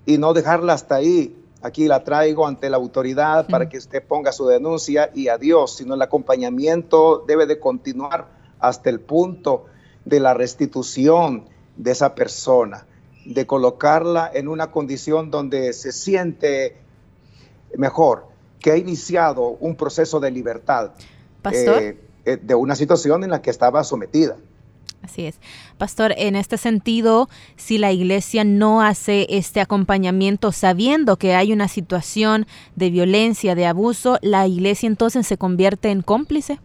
y 0.06 0.16
no 0.18 0.32
dejarla 0.32 0.74
hasta 0.74 0.94
ahí. 0.94 1.34
Aquí 1.60 1.88
la 1.88 2.04
traigo 2.04 2.46
ante 2.46 2.70
la 2.70 2.76
autoridad 2.76 3.48
para 3.48 3.68
que 3.68 3.78
usted 3.78 4.00
ponga 4.00 4.30
su 4.30 4.46
denuncia 4.46 5.10
y 5.12 5.26
adiós, 5.26 5.74
sino 5.74 5.94
el 5.94 6.02
acompañamiento 6.02 7.24
debe 7.26 7.46
de 7.46 7.58
continuar 7.58 8.28
hasta 8.60 8.90
el 8.90 9.00
punto 9.00 9.64
de 10.04 10.20
la 10.20 10.34
restitución 10.34 11.46
de 11.76 11.90
esa 11.90 12.14
persona, 12.14 12.86
de 13.24 13.44
colocarla 13.44 14.30
en 14.32 14.46
una 14.46 14.70
condición 14.70 15.32
donde 15.32 15.72
se 15.72 15.90
siente 15.90 16.76
mejor, 17.76 18.27
que 18.60 18.72
ha 18.72 18.76
iniciado 18.76 19.56
un 19.60 19.76
proceso 19.76 20.20
de 20.20 20.30
libertad 20.30 20.92
eh, 21.52 21.98
eh, 22.24 22.36
de 22.36 22.54
una 22.54 22.74
situación 22.74 23.24
en 23.24 23.30
la 23.30 23.40
que 23.40 23.50
estaba 23.50 23.84
sometida. 23.84 24.36
Así 25.02 25.26
es. 25.26 25.38
Pastor, 25.78 26.12
en 26.16 26.34
este 26.34 26.58
sentido, 26.58 27.28
si 27.56 27.78
la 27.78 27.92
iglesia 27.92 28.42
no 28.44 28.82
hace 28.82 29.26
este 29.30 29.60
acompañamiento 29.60 30.50
sabiendo 30.50 31.16
que 31.16 31.34
hay 31.34 31.52
una 31.52 31.68
situación 31.68 32.46
de 32.74 32.90
violencia, 32.90 33.54
de 33.54 33.66
abuso, 33.66 34.18
¿la 34.22 34.46
iglesia 34.46 34.88
entonces 34.88 35.26
se 35.26 35.38
convierte 35.38 35.90
en 35.90 36.02
cómplice? 36.02 36.58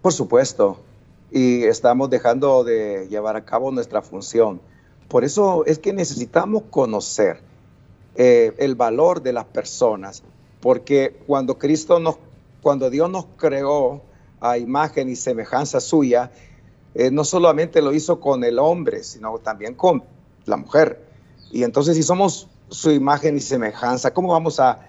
Por 0.00 0.12
supuesto. 0.12 0.80
Y 1.32 1.64
estamos 1.64 2.08
dejando 2.08 2.62
de 2.62 3.08
llevar 3.10 3.34
a 3.34 3.44
cabo 3.44 3.72
nuestra 3.72 4.00
función. 4.00 4.60
Por 5.08 5.24
eso 5.24 5.64
es 5.66 5.80
que 5.80 5.92
necesitamos 5.92 6.62
conocer 6.70 7.40
eh, 8.16 8.54
el 8.58 8.74
valor 8.74 9.22
de 9.22 9.32
las 9.32 9.44
personas. 9.44 10.22
Porque 10.60 11.20
cuando 11.26 11.58
Cristo 11.58 12.00
nos, 12.00 12.16
cuando 12.62 12.90
Dios 12.90 13.10
nos 13.10 13.26
creó, 13.36 14.02
a 14.40 14.58
imagen 14.58 15.08
y 15.08 15.16
semejanza 15.16 15.80
suya, 15.80 16.30
eh, 16.94 17.10
no 17.10 17.24
solamente 17.24 17.82
lo 17.82 17.92
hizo 17.92 18.20
con 18.20 18.44
el 18.44 18.58
hombre, 18.58 19.02
sino 19.02 19.38
también 19.38 19.74
con 19.74 20.02
la 20.44 20.56
mujer. 20.56 21.04
Y 21.50 21.62
entonces 21.62 21.96
si 21.96 22.02
somos 22.02 22.48
su 22.68 22.90
imagen 22.90 23.36
y 23.36 23.40
semejanza, 23.40 24.12
¿cómo 24.12 24.28
vamos 24.28 24.60
a 24.60 24.80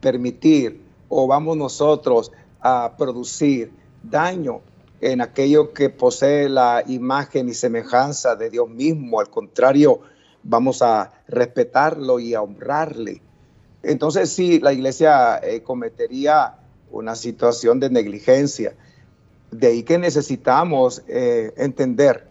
permitir 0.00 0.82
o 1.08 1.26
vamos 1.26 1.56
nosotros 1.56 2.32
a 2.60 2.94
producir 2.96 3.72
daño 4.02 4.60
en 5.00 5.20
aquello 5.20 5.72
que 5.72 5.90
posee 5.90 6.48
la 6.48 6.84
imagen 6.86 7.48
y 7.48 7.54
semejanza 7.54 8.36
de 8.36 8.50
Dios 8.50 8.68
mismo? 8.68 9.20
Al 9.20 9.30
contrario, 9.30 10.00
vamos 10.44 10.82
a 10.82 11.12
respetarlo 11.28 12.18
y 12.20 12.34
a 12.34 12.42
honrarle. 12.42 13.20
Entonces 13.82 14.30
sí, 14.30 14.60
la 14.60 14.72
iglesia 14.72 15.38
eh, 15.42 15.62
cometería 15.62 16.54
una 16.90 17.14
situación 17.16 17.80
de 17.80 17.90
negligencia 17.90 18.74
de 19.50 19.66
ahí 19.66 19.82
que 19.82 19.98
necesitamos 19.98 21.02
eh, 21.08 21.52
entender 21.56 22.26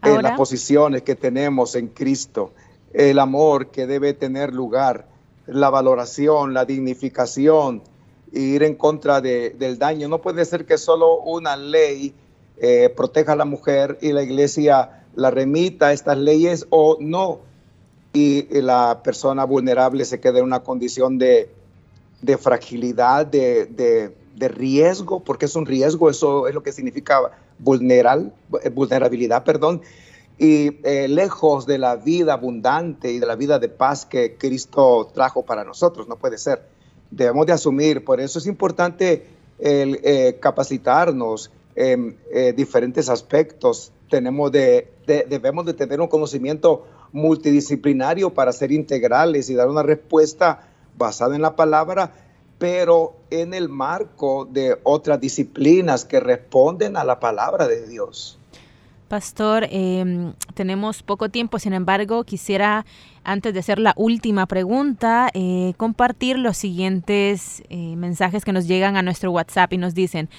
Ahora- 0.00 0.22
las 0.22 0.32
posiciones 0.36 1.02
que 1.02 1.14
tenemos 1.14 1.76
en 1.76 1.88
Cristo, 1.88 2.52
el 2.92 3.18
amor 3.18 3.68
que 3.70 3.86
debe 3.86 4.12
tener 4.14 4.52
lugar, 4.52 5.06
la 5.46 5.70
valoración, 5.70 6.54
la 6.54 6.64
dignificación, 6.64 7.82
ir 8.32 8.62
en 8.64 8.74
contra 8.74 9.20
de- 9.20 9.50
del 9.50 9.78
daño. 9.78 10.08
No 10.08 10.20
puede 10.20 10.44
ser 10.44 10.66
que 10.66 10.78
solo 10.78 11.20
una 11.20 11.56
ley 11.56 12.14
eh, 12.58 12.92
proteja 12.96 13.32
a 13.32 13.36
la 13.36 13.44
mujer 13.44 13.98
y 14.02 14.12
la 14.12 14.22
iglesia 14.22 15.01
la 15.14 15.30
remita 15.30 15.88
a 15.88 15.92
estas 15.92 16.18
leyes 16.18 16.66
o 16.70 16.96
no, 17.00 17.40
y 18.14 18.46
la 18.60 19.00
persona 19.02 19.44
vulnerable 19.44 20.04
se 20.04 20.20
queda 20.20 20.38
en 20.38 20.44
una 20.44 20.60
condición 20.60 21.18
de, 21.18 21.48
de 22.20 22.36
fragilidad, 22.36 23.26
de, 23.26 23.66
de- 23.66 24.22
riesgo, 24.48 25.20
porque 25.20 25.44
es 25.44 25.54
un 25.54 25.66
riesgo, 25.66 26.10
eso 26.10 26.48
es 26.48 26.54
lo 26.54 26.64
que 26.64 26.72
significa 26.72 27.30
vulneral, 27.60 28.32
vulnerabilidad, 28.74 29.44
perdón, 29.44 29.82
y 30.36 30.78
eh, 30.82 31.06
lejos 31.06 31.64
de 31.64 31.78
la 31.78 31.94
vida 31.94 32.32
abundante 32.32 33.12
y 33.12 33.20
de 33.20 33.26
la 33.26 33.36
vida 33.36 33.60
de 33.60 33.68
paz 33.68 34.04
que 34.04 34.34
Cristo 34.36 35.08
trajo 35.14 35.44
para 35.44 35.62
nosotros, 35.62 36.08
no 36.08 36.16
puede 36.16 36.38
ser. 36.38 36.62
Debemos 37.10 37.46
de 37.46 37.52
asumir, 37.52 38.04
por 38.04 38.20
eso 38.20 38.40
es 38.40 38.46
importante 38.46 39.26
el 39.60 40.00
eh, 40.02 40.38
capacitarnos 40.40 41.52
en 41.76 42.16
eh, 42.32 42.52
diferentes 42.56 43.08
aspectos. 43.08 43.92
Tenemos 44.10 44.50
de, 44.50 44.88
de- 45.06 45.26
debemos 45.28 45.64
de 45.66 45.74
tener 45.74 46.00
un 46.00 46.08
conocimiento 46.08 46.86
multidisciplinario 47.12 48.30
para 48.30 48.52
ser 48.52 48.72
integrales 48.72 49.50
y 49.50 49.54
dar 49.54 49.68
una 49.68 49.82
respuesta 49.82 50.68
basada 50.96 51.34
en 51.34 51.42
la 51.42 51.56
palabra, 51.56 52.12
pero 52.58 53.14
en 53.30 53.54
el 53.54 53.68
marco 53.68 54.44
de 54.50 54.78
otras 54.84 55.20
disciplinas 55.20 56.04
que 56.04 56.20
responden 56.20 56.96
a 56.96 57.04
la 57.04 57.18
palabra 57.18 57.66
de 57.66 57.88
Dios. 57.88 58.38
Pastor, 59.08 59.66
eh, 59.70 60.32
tenemos 60.54 61.02
poco 61.02 61.28
tiempo, 61.28 61.58
sin 61.58 61.74
embargo, 61.74 62.24
quisiera, 62.24 62.86
antes 63.24 63.52
de 63.52 63.60
hacer 63.60 63.78
la 63.78 63.92
última 63.96 64.46
pregunta, 64.46 65.28
eh, 65.34 65.74
compartir 65.76 66.38
los 66.38 66.56
siguientes 66.56 67.62
eh, 67.68 67.94
mensajes 67.96 68.42
que 68.42 68.54
nos 68.54 68.66
llegan 68.66 68.96
a 68.96 69.02
nuestro 69.02 69.30
WhatsApp 69.30 69.74
y 69.74 69.76
nos 69.76 69.92
dicen, 69.94 70.30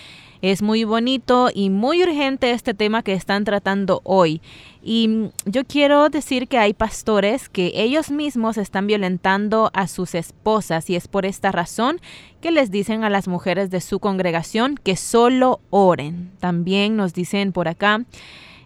es 0.43 0.61
muy 0.61 0.83
bonito 0.83 1.49
y 1.53 1.69
muy 1.69 2.03
urgente 2.03 2.51
este 2.51 2.73
tema 2.73 3.01
que 3.01 3.13
están 3.13 3.45
tratando 3.45 4.01
hoy. 4.03 4.41
Y 4.83 5.07
mm, 5.07 5.29
yo 5.45 5.63
quiero 5.63 6.09
decir 6.09 6.49
que 6.49 6.57
hay 6.57 6.73
pastores 6.73 7.47
que 7.47 7.71
ellos 7.75 8.11
mismos 8.11 8.57
están 8.57 8.85
violentando 8.85 9.71
a 9.73 9.87
sus 9.87 10.15
esposas 10.15 10.89
y 10.89 10.97
es 10.97 11.07
por 11.07 11.25
esta 11.25 11.53
razón 11.53 12.01
que 12.41 12.51
les 12.51 12.71
dicen 12.71 13.05
a 13.05 13.09
las 13.09 13.29
mujeres 13.29 13.71
de 13.71 13.79
su 13.79 13.99
congregación 13.99 14.75
que 14.75 14.97
solo 14.97 15.61
oren. 15.69 16.29
También 16.41 16.97
nos 16.97 17.13
dicen 17.13 17.53
por 17.53 17.69
acá, 17.69 18.03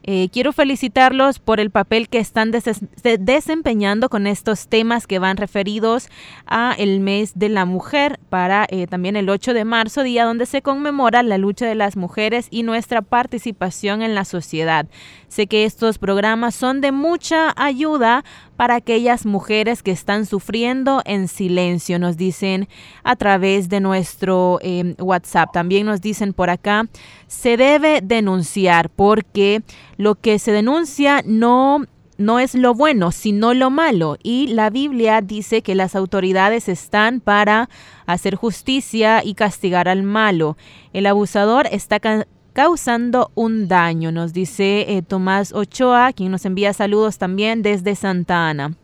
eh, 0.09 0.29
quiero 0.31 0.53
felicitarlos 0.53 1.37
por 1.39 1.59
el 1.59 1.69
papel 1.69 2.07
que 2.09 2.17
están 2.17 2.49
des- 2.49 2.63
de- 3.03 3.17
desempeñando 3.17 4.09
con 4.09 4.25
estos 4.25 4.67
temas 4.69 5.05
que 5.05 5.19
van 5.19 5.37
referidos 5.37 6.07
a 6.45 6.73
el 6.77 7.01
mes 7.01 7.33
de 7.35 7.49
la 7.49 7.65
mujer 7.65 8.17
para 8.29 8.65
eh, 8.69 8.87
también 8.87 9.15
el 9.17 9.29
8 9.29 9.53
de 9.53 9.65
marzo, 9.65 10.03
día 10.03 10.23
donde 10.25 10.45
se 10.45 10.61
conmemora 10.61 11.23
la 11.23 11.37
lucha 11.37 11.65
de 11.67 11.75
las 11.75 11.97
mujeres 11.97 12.47
y 12.49 12.63
nuestra 12.63 13.01
participación 13.01 14.01
en 14.01 14.15
la 14.15 14.23
sociedad. 14.25 14.87
Sé 15.27 15.47
que 15.47 15.65
estos 15.65 15.97
programas 15.97 16.55
son 16.55 16.79
de 16.79 16.91
mucha 16.93 17.53
ayuda 17.57 18.23
para 18.57 18.75
aquellas 18.75 19.25
mujeres 19.25 19.83
que 19.83 19.91
están 19.91 20.25
sufriendo 20.25 21.01
en 21.05 21.27
silencio, 21.27 21.99
nos 21.99 22.17
dicen 22.17 22.67
a 23.03 23.15
través 23.15 23.69
de 23.69 23.79
nuestro 23.79 24.59
eh, 24.61 24.95
WhatsApp. 24.97 25.51
También 25.53 25.85
nos 25.85 26.01
dicen 26.01 26.33
por 26.33 26.49
acá, 26.49 26.87
se 27.27 27.55
debe 27.55 28.01
denunciar 28.03 28.89
porque 28.89 29.61
lo 29.95 30.15
que 30.15 30.39
se 30.39 30.51
denuncia 30.51 31.23
no 31.25 31.85
no 32.17 32.39
es 32.39 32.55
lo 32.55 32.73
bueno, 32.73 33.11
sino 33.11 33.53
lo 33.53 33.69
malo. 33.69 34.17
Y 34.23 34.47
la 34.47 34.71
Biblia 34.71 35.21
dice 35.21 35.61
que 35.61 35.75
las 35.75 35.95
autoridades 35.95 36.67
están 36.67 37.19
para 37.19 37.69
hacer 38.07 38.35
justicia 38.35 39.21
y 39.23 39.35
castigar 39.35 39.87
al 39.87 40.01
malo. 40.01 40.57
El 40.93 41.05
abusador 41.05 41.67
está 41.71 41.99
causando 42.57 43.29
un 43.35 43.67
daño, 43.67 44.11
nos 44.11 44.33
dice 44.33 44.97
eh, 44.97 45.03
Tomás 45.03 45.53
Ochoa, 45.53 46.11
quien 46.11 46.31
nos 46.31 46.43
envía 46.43 46.73
saludos 46.73 47.19
también 47.19 47.61
desde 47.61 47.93
Santa 47.93 48.49
Ana. 48.49 48.75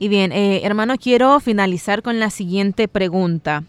Y 0.00 0.08
bien, 0.08 0.32
eh, 0.32 0.62
hermano, 0.64 0.96
quiero 0.98 1.38
finalizar 1.38 2.02
con 2.02 2.18
la 2.18 2.30
siguiente 2.30 2.88
pregunta. 2.88 3.62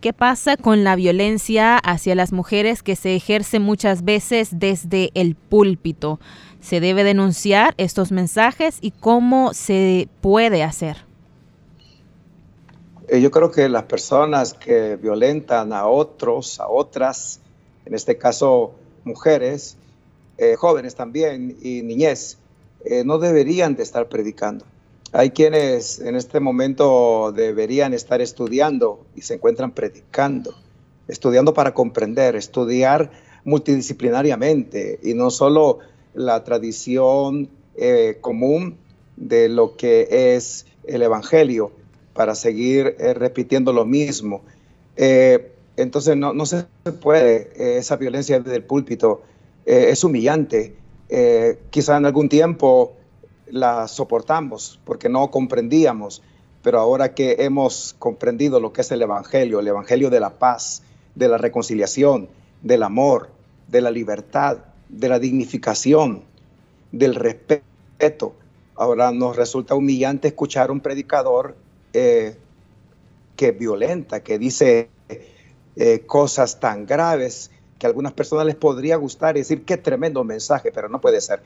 ¿Qué 0.00 0.14
pasa 0.14 0.56
con 0.56 0.82
la 0.82 0.96
violencia 0.96 1.76
hacia 1.76 2.14
las 2.14 2.32
mujeres 2.32 2.82
que 2.82 2.96
se 2.96 3.14
ejerce 3.14 3.58
muchas 3.58 4.02
veces 4.02 4.58
desde 4.58 5.10
el 5.12 5.34
púlpito? 5.34 6.18
¿Se 6.58 6.80
debe 6.80 7.04
denunciar 7.04 7.74
estos 7.76 8.12
mensajes 8.12 8.78
y 8.80 8.92
cómo 8.92 9.52
se 9.52 10.08
puede 10.22 10.62
hacer? 10.62 11.04
Eh, 13.08 13.20
yo 13.20 13.30
creo 13.30 13.50
que 13.50 13.68
las 13.68 13.82
personas 13.82 14.54
que 14.54 14.96
violentan 14.96 15.74
a 15.74 15.86
otros, 15.86 16.60
a 16.60 16.68
otras, 16.68 17.42
en 17.88 17.94
este 17.94 18.18
caso 18.18 18.72
mujeres, 19.04 19.76
eh, 20.36 20.56
jóvenes 20.56 20.94
también 20.94 21.56
y 21.62 21.82
niñez, 21.82 22.36
eh, 22.84 23.02
no 23.02 23.18
deberían 23.18 23.76
de 23.76 23.82
estar 23.82 24.08
predicando. 24.10 24.66
Hay 25.12 25.30
quienes 25.30 25.98
en 26.00 26.14
este 26.14 26.38
momento 26.38 27.32
deberían 27.32 27.94
estar 27.94 28.20
estudiando 28.20 29.06
y 29.16 29.22
se 29.22 29.34
encuentran 29.34 29.72
predicando, 29.72 30.54
estudiando 31.08 31.54
para 31.54 31.72
comprender, 31.72 32.36
estudiar 32.36 33.10
multidisciplinariamente 33.44 35.00
y 35.02 35.14
no 35.14 35.30
solo 35.30 35.78
la 36.12 36.44
tradición 36.44 37.48
eh, 37.76 38.18
común 38.20 38.76
de 39.16 39.48
lo 39.48 39.76
que 39.76 40.34
es 40.36 40.66
el 40.84 41.00
Evangelio 41.00 41.72
para 42.12 42.34
seguir 42.34 42.96
repitiendo 42.98 43.72
lo 43.72 43.86
mismo. 43.86 44.42
Entonces 45.78 46.16
no, 46.16 46.44
se 46.44 46.66
puede, 47.00 47.52
eh, 47.56 47.78
esa 47.78 47.96
violencia 47.96 48.40
del 48.40 48.64
púlpito 48.64 49.22
eh, 49.64 49.86
es 49.90 50.02
humillante. 50.02 50.74
Eh, 51.08 51.60
quizá 51.70 51.96
en 51.96 52.04
algún 52.04 52.28
tiempo 52.28 52.96
la 53.46 53.88
soportamos 53.88 54.80
porque 54.84 55.08
no 55.08 55.30
comprendíamos, 55.30 56.22
pero 56.62 56.80
ahora 56.80 57.14
que 57.14 57.36
hemos 57.38 57.94
comprendido 57.98 58.60
lo 58.60 58.72
que 58.72 58.80
es 58.80 58.90
el 58.90 59.02
Evangelio, 59.02 59.60
el 59.60 59.68
Evangelio 59.68 60.10
de 60.10 60.20
la 60.20 60.38
paz, 60.38 60.82
de 61.14 61.28
la 61.28 61.38
reconciliación, 61.38 62.28
del 62.62 62.82
amor, 62.82 63.30
de 63.68 63.80
la 63.80 63.90
libertad, 63.90 64.58
de 64.88 65.08
la 65.08 65.18
dignificación, 65.18 66.24
del 66.90 67.14
respeto, 67.14 68.34
ahora 68.74 69.12
nos 69.12 69.36
resulta 69.36 69.74
humillante 69.74 70.28
escuchar 70.28 70.70
a 70.70 70.72
un 70.72 70.80
predicador 70.80 71.56
eh, 71.92 72.36
que 73.36 73.52
violenta, 73.52 74.20
que 74.20 74.38
dice 74.38 74.88
eh, 75.80 76.00
cosas 76.06 76.58
tan 76.58 76.86
graves 76.86 77.52
que 77.78 77.86
a 77.86 77.88
algunas 77.88 78.12
personas 78.12 78.46
les 78.46 78.56
podría 78.56 78.96
gustar 78.96 79.36
y 79.36 79.40
decir 79.40 79.64
qué 79.64 79.76
tremendo 79.76 80.24
mensaje, 80.24 80.72
pero 80.72 80.88
no 80.88 81.00
puede 81.00 81.20
ser. 81.20 81.40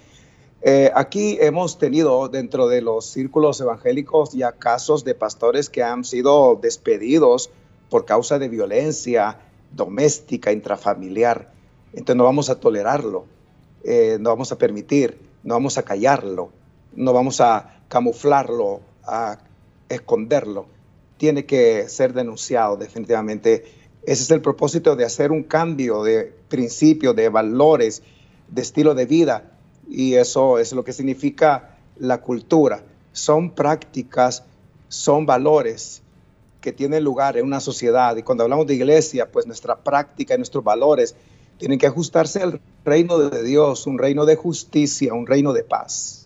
Eh, 0.62 0.90
aquí 0.94 1.36
hemos 1.40 1.76
tenido 1.76 2.28
dentro 2.28 2.66
de 2.66 2.80
los 2.80 3.04
círculos 3.04 3.60
evangélicos 3.60 4.32
ya 4.32 4.52
casos 4.52 5.04
de 5.04 5.14
pastores 5.14 5.68
que 5.68 5.82
han 5.82 6.04
sido 6.04 6.58
despedidos 6.62 7.50
por 7.90 8.06
causa 8.06 8.38
de 8.38 8.48
violencia 8.48 9.38
doméstica, 9.72 10.50
intrafamiliar. 10.50 11.52
Entonces 11.92 12.16
no 12.16 12.24
vamos 12.24 12.48
a 12.48 12.58
tolerarlo, 12.58 13.26
eh, 13.84 14.16
no 14.18 14.30
vamos 14.30 14.50
a 14.50 14.56
permitir, 14.56 15.18
no 15.42 15.54
vamos 15.54 15.76
a 15.76 15.82
callarlo, 15.82 16.50
no 16.94 17.12
vamos 17.12 17.42
a 17.42 17.82
camuflarlo, 17.88 18.80
a 19.04 19.36
esconderlo. 19.90 20.66
Tiene 21.18 21.44
que 21.44 21.86
ser 21.90 22.14
denunciado 22.14 22.78
definitivamente. 22.78 23.81
Ese 24.04 24.24
es 24.24 24.30
el 24.30 24.40
propósito 24.40 24.96
de 24.96 25.04
hacer 25.04 25.30
un 25.30 25.44
cambio 25.44 26.02
de 26.02 26.32
principios, 26.48 27.14
de 27.14 27.28
valores, 27.28 28.02
de 28.48 28.62
estilo 28.62 28.94
de 28.94 29.06
vida. 29.06 29.52
Y 29.88 30.14
eso 30.14 30.58
es 30.58 30.72
lo 30.72 30.84
que 30.84 30.92
significa 30.92 31.76
la 31.98 32.20
cultura. 32.20 32.82
Son 33.12 33.50
prácticas, 33.50 34.44
son 34.88 35.24
valores 35.24 36.02
que 36.60 36.72
tienen 36.72 37.04
lugar 37.04 37.36
en 37.36 37.44
una 37.44 37.60
sociedad. 37.60 38.16
Y 38.16 38.22
cuando 38.22 38.44
hablamos 38.44 38.66
de 38.66 38.74
iglesia, 38.74 39.30
pues 39.30 39.46
nuestra 39.46 39.76
práctica 39.76 40.34
y 40.34 40.38
nuestros 40.38 40.64
valores 40.64 41.14
tienen 41.58 41.78
que 41.78 41.86
ajustarse 41.86 42.42
al 42.42 42.60
reino 42.84 43.18
de 43.18 43.42
Dios, 43.44 43.86
un 43.86 43.98
reino 43.98 44.24
de 44.24 44.34
justicia, 44.34 45.14
un 45.14 45.26
reino 45.26 45.52
de 45.52 45.62
paz. 45.62 46.21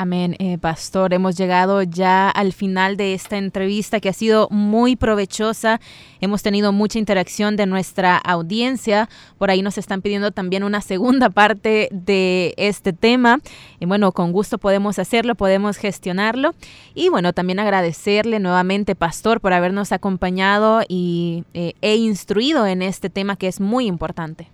Amén, 0.00 0.36
eh, 0.38 0.58
pastor. 0.58 1.12
Hemos 1.12 1.36
llegado 1.36 1.82
ya 1.82 2.30
al 2.30 2.52
final 2.52 2.96
de 2.96 3.14
esta 3.14 3.36
entrevista 3.36 3.98
que 3.98 4.08
ha 4.08 4.12
sido 4.12 4.46
muy 4.48 4.94
provechosa. 4.94 5.80
Hemos 6.20 6.40
tenido 6.44 6.70
mucha 6.70 7.00
interacción 7.00 7.56
de 7.56 7.66
nuestra 7.66 8.16
audiencia. 8.16 9.08
Por 9.38 9.50
ahí 9.50 9.60
nos 9.60 9.76
están 9.76 10.00
pidiendo 10.00 10.30
también 10.30 10.62
una 10.62 10.82
segunda 10.82 11.30
parte 11.34 11.88
de 11.90 12.54
este 12.58 12.92
tema. 12.92 13.40
Y 13.80 13.86
bueno, 13.86 14.12
con 14.12 14.30
gusto 14.30 14.58
podemos 14.58 15.00
hacerlo, 15.00 15.34
podemos 15.34 15.78
gestionarlo. 15.78 16.54
Y 16.94 17.08
bueno, 17.08 17.32
también 17.32 17.58
agradecerle 17.58 18.38
nuevamente, 18.38 18.94
pastor, 18.94 19.40
por 19.40 19.52
habernos 19.52 19.90
acompañado 19.90 20.82
y, 20.86 21.42
eh, 21.54 21.72
e 21.80 21.96
instruido 21.96 22.66
en 22.66 22.82
este 22.82 23.10
tema 23.10 23.34
que 23.34 23.48
es 23.48 23.58
muy 23.58 23.86
importante. 23.86 24.46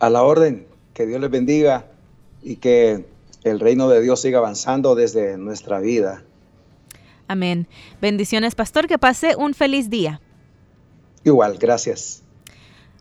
A 0.00 0.10
la 0.10 0.24
orden, 0.24 0.66
que 0.94 1.06
Dios 1.06 1.20
les 1.20 1.30
bendiga 1.30 1.86
y 2.42 2.56
que 2.56 3.04
el 3.50 3.60
reino 3.60 3.88
de 3.88 4.00
Dios 4.00 4.20
siga 4.20 4.38
avanzando 4.38 4.94
desde 4.94 5.38
nuestra 5.38 5.80
vida. 5.80 6.24
Amén. 7.28 7.66
Bendiciones, 8.00 8.54
pastor, 8.54 8.86
que 8.86 8.98
pase 8.98 9.36
un 9.36 9.54
feliz 9.54 9.90
día. 9.90 10.20
Igual, 11.24 11.58
gracias. 11.58 12.22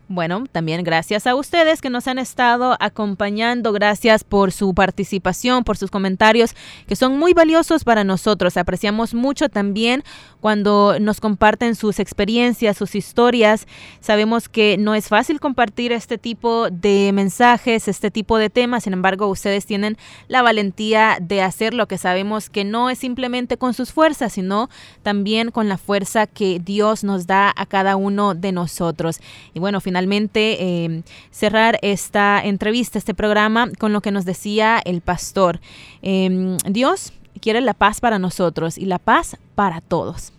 Bueno, 0.08 0.44
también 0.52 0.84
gracias 0.84 1.26
a 1.26 1.34
ustedes 1.34 1.82
que 1.82 1.90
nos 1.90 2.08
han 2.08 2.20
estado 2.20 2.78
acompañando. 2.80 3.72
Gracias 3.74 4.24
por 4.24 4.52
su 4.52 4.76
participación, 4.76 5.64
por 5.64 5.78
sus 5.78 5.90
comentarios, 5.90 6.54
que 6.88 6.96
son 6.96 7.18
muy 7.18 7.34
valiosos 7.34 7.84
para 7.84 8.04
nosotros. 8.04 8.56
Apreciamos 8.56 9.16
mucho 9.16 9.50
también 9.50 10.04
cuando 10.42 11.00
nos 11.00 11.20
comparten 11.20 11.74
sus 11.74 12.00
experiencias, 12.00 12.78
sus 12.78 12.94
historias. 12.94 13.66
Sabemos 14.00 14.48
que 14.48 14.78
no 14.78 14.94
es 14.94 15.08
fácil 15.08 15.40
compartir 15.40 15.92
este 15.92 16.20
tipo 16.20 16.70
de 16.70 17.10
mensajes, 17.12 17.88
este 17.88 18.12
tipo 18.12 18.38
de 18.38 18.52
temas. 18.52 18.84
Sin 18.84 18.94
embargo, 18.94 19.28
ustedes 19.28 19.66
tienen 19.66 19.98
la 20.28 20.44
valentía 20.44 21.18
de 21.20 21.42
hacer 21.42 21.74
lo 21.74 21.88
que 21.88 21.98
sabemos 21.98 22.52
que 22.52 22.64
no 22.64 22.92
es 22.92 23.00
simplemente 23.00 23.58
con 23.58 23.74
sus 23.74 23.92
fuerzas, 23.92 24.34
sino 24.34 24.70
también 25.02 25.50
con 25.50 25.68
la 25.68 25.80
fuerza 25.80 26.28
que 26.28 26.60
Dios 26.64 27.04
nos 27.04 27.26
da 27.26 27.52
a 27.56 27.66
cada 27.66 27.96
uno 27.96 28.36
de 28.36 28.52
nosotros. 28.52 29.20
Y 29.56 29.60
bueno, 29.60 29.82
finalmente 29.82 29.95
finalmente 29.96 30.58
eh, 30.60 31.04
cerrar 31.32 31.80
esta 31.82 32.42
entrevista, 32.44 32.98
este 32.98 33.14
programa, 33.14 33.70
con 33.80 33.94
lo 33.94 34.02
que 34.02 34.12
nos 34.12 34.26
decía 34.26 34.82
el 34.84 35.00
pastor. 35.00 35.62
Em, 36.02 36.58
Dios 36.70 37.14
quiere 37.40 37.62
la 37.62 37.74
paz 37.74 38.02
para 38.02 38.20
nosotros 38.20 38.78
y 38.78 38.88
la 38.88 39.00
paz 39.00 39.38
para 39.56 39.80
todos. 39.80 40.34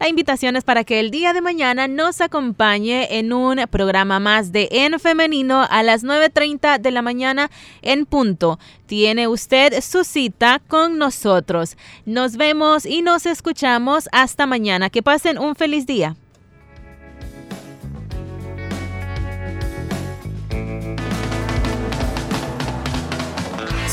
La 0.00 0.08
invitación 0.08 0.56
es 0.56 0.64
para 0.64 0.84
que 0.84 0.98
el 0.98 1.10
día 1.10 1.34
de 1.34 1.42
mañana 1.42 1.88
nos 1.88 2.22
acompañe 2.22 3.18
en 3.18 3.34
un 3.34 3.60
programa 3.70 4.18
más 4.18 4.50
de 4.50 4.68
En 4.70 4.98
Femenino 4.98 5.66
a 5.68 5.82
las 5.82 6.02
9.30 6.02 6.80
de 6.80 6.90
la 6.90 7.02
mañana 7.02 7.50
en 7.82 8.06
punto. 8.06 8.58
Tiene 8.86 9.28
usted 9.28 9.82
su 9.82 10.04
cita 10.04 10.62
con 10.68 10.96
nosotros. 10.96 11.76
Nos 12.06 12.38
vemos 12.38 12.86
y 12.86 13.02
nos 13.02 13.26
escuchamos 13.26 14.08
hasta 14.12 14.46
mañana. 14.46 14.88
Que 14.88 15.02
pasen 15.02 15.38
un 15.38 15.54
feliz 15.54 15.84
día. 15.86 16.16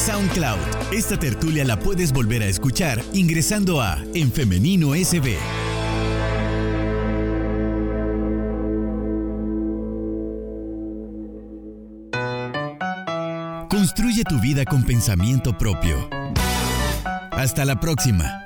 SoundCloud. 0.06 0.92
Esta 0.92 1.18
tertulia 1.18 1.64
la 1.64 1.80
puedes 1.80 2.12
volver 2.12 2.42
a 2.42 2.48
escuchar 2.48 3.02
ingresando 3.14 3.80
a 3.80 4.04
En 4.14 4.34
Femenino 4.34 4.96
SB. 4.96 5.38
Construye 13.70 14.26
tu 14.26 14.42
vida 14.42 14.66
con 14.66 14.84
pensamiento 14.84 15.58
propio. 15.58 16.10
Hasta 17.32 17.64
la 17.64 17.80
próxima. 17.80 18.43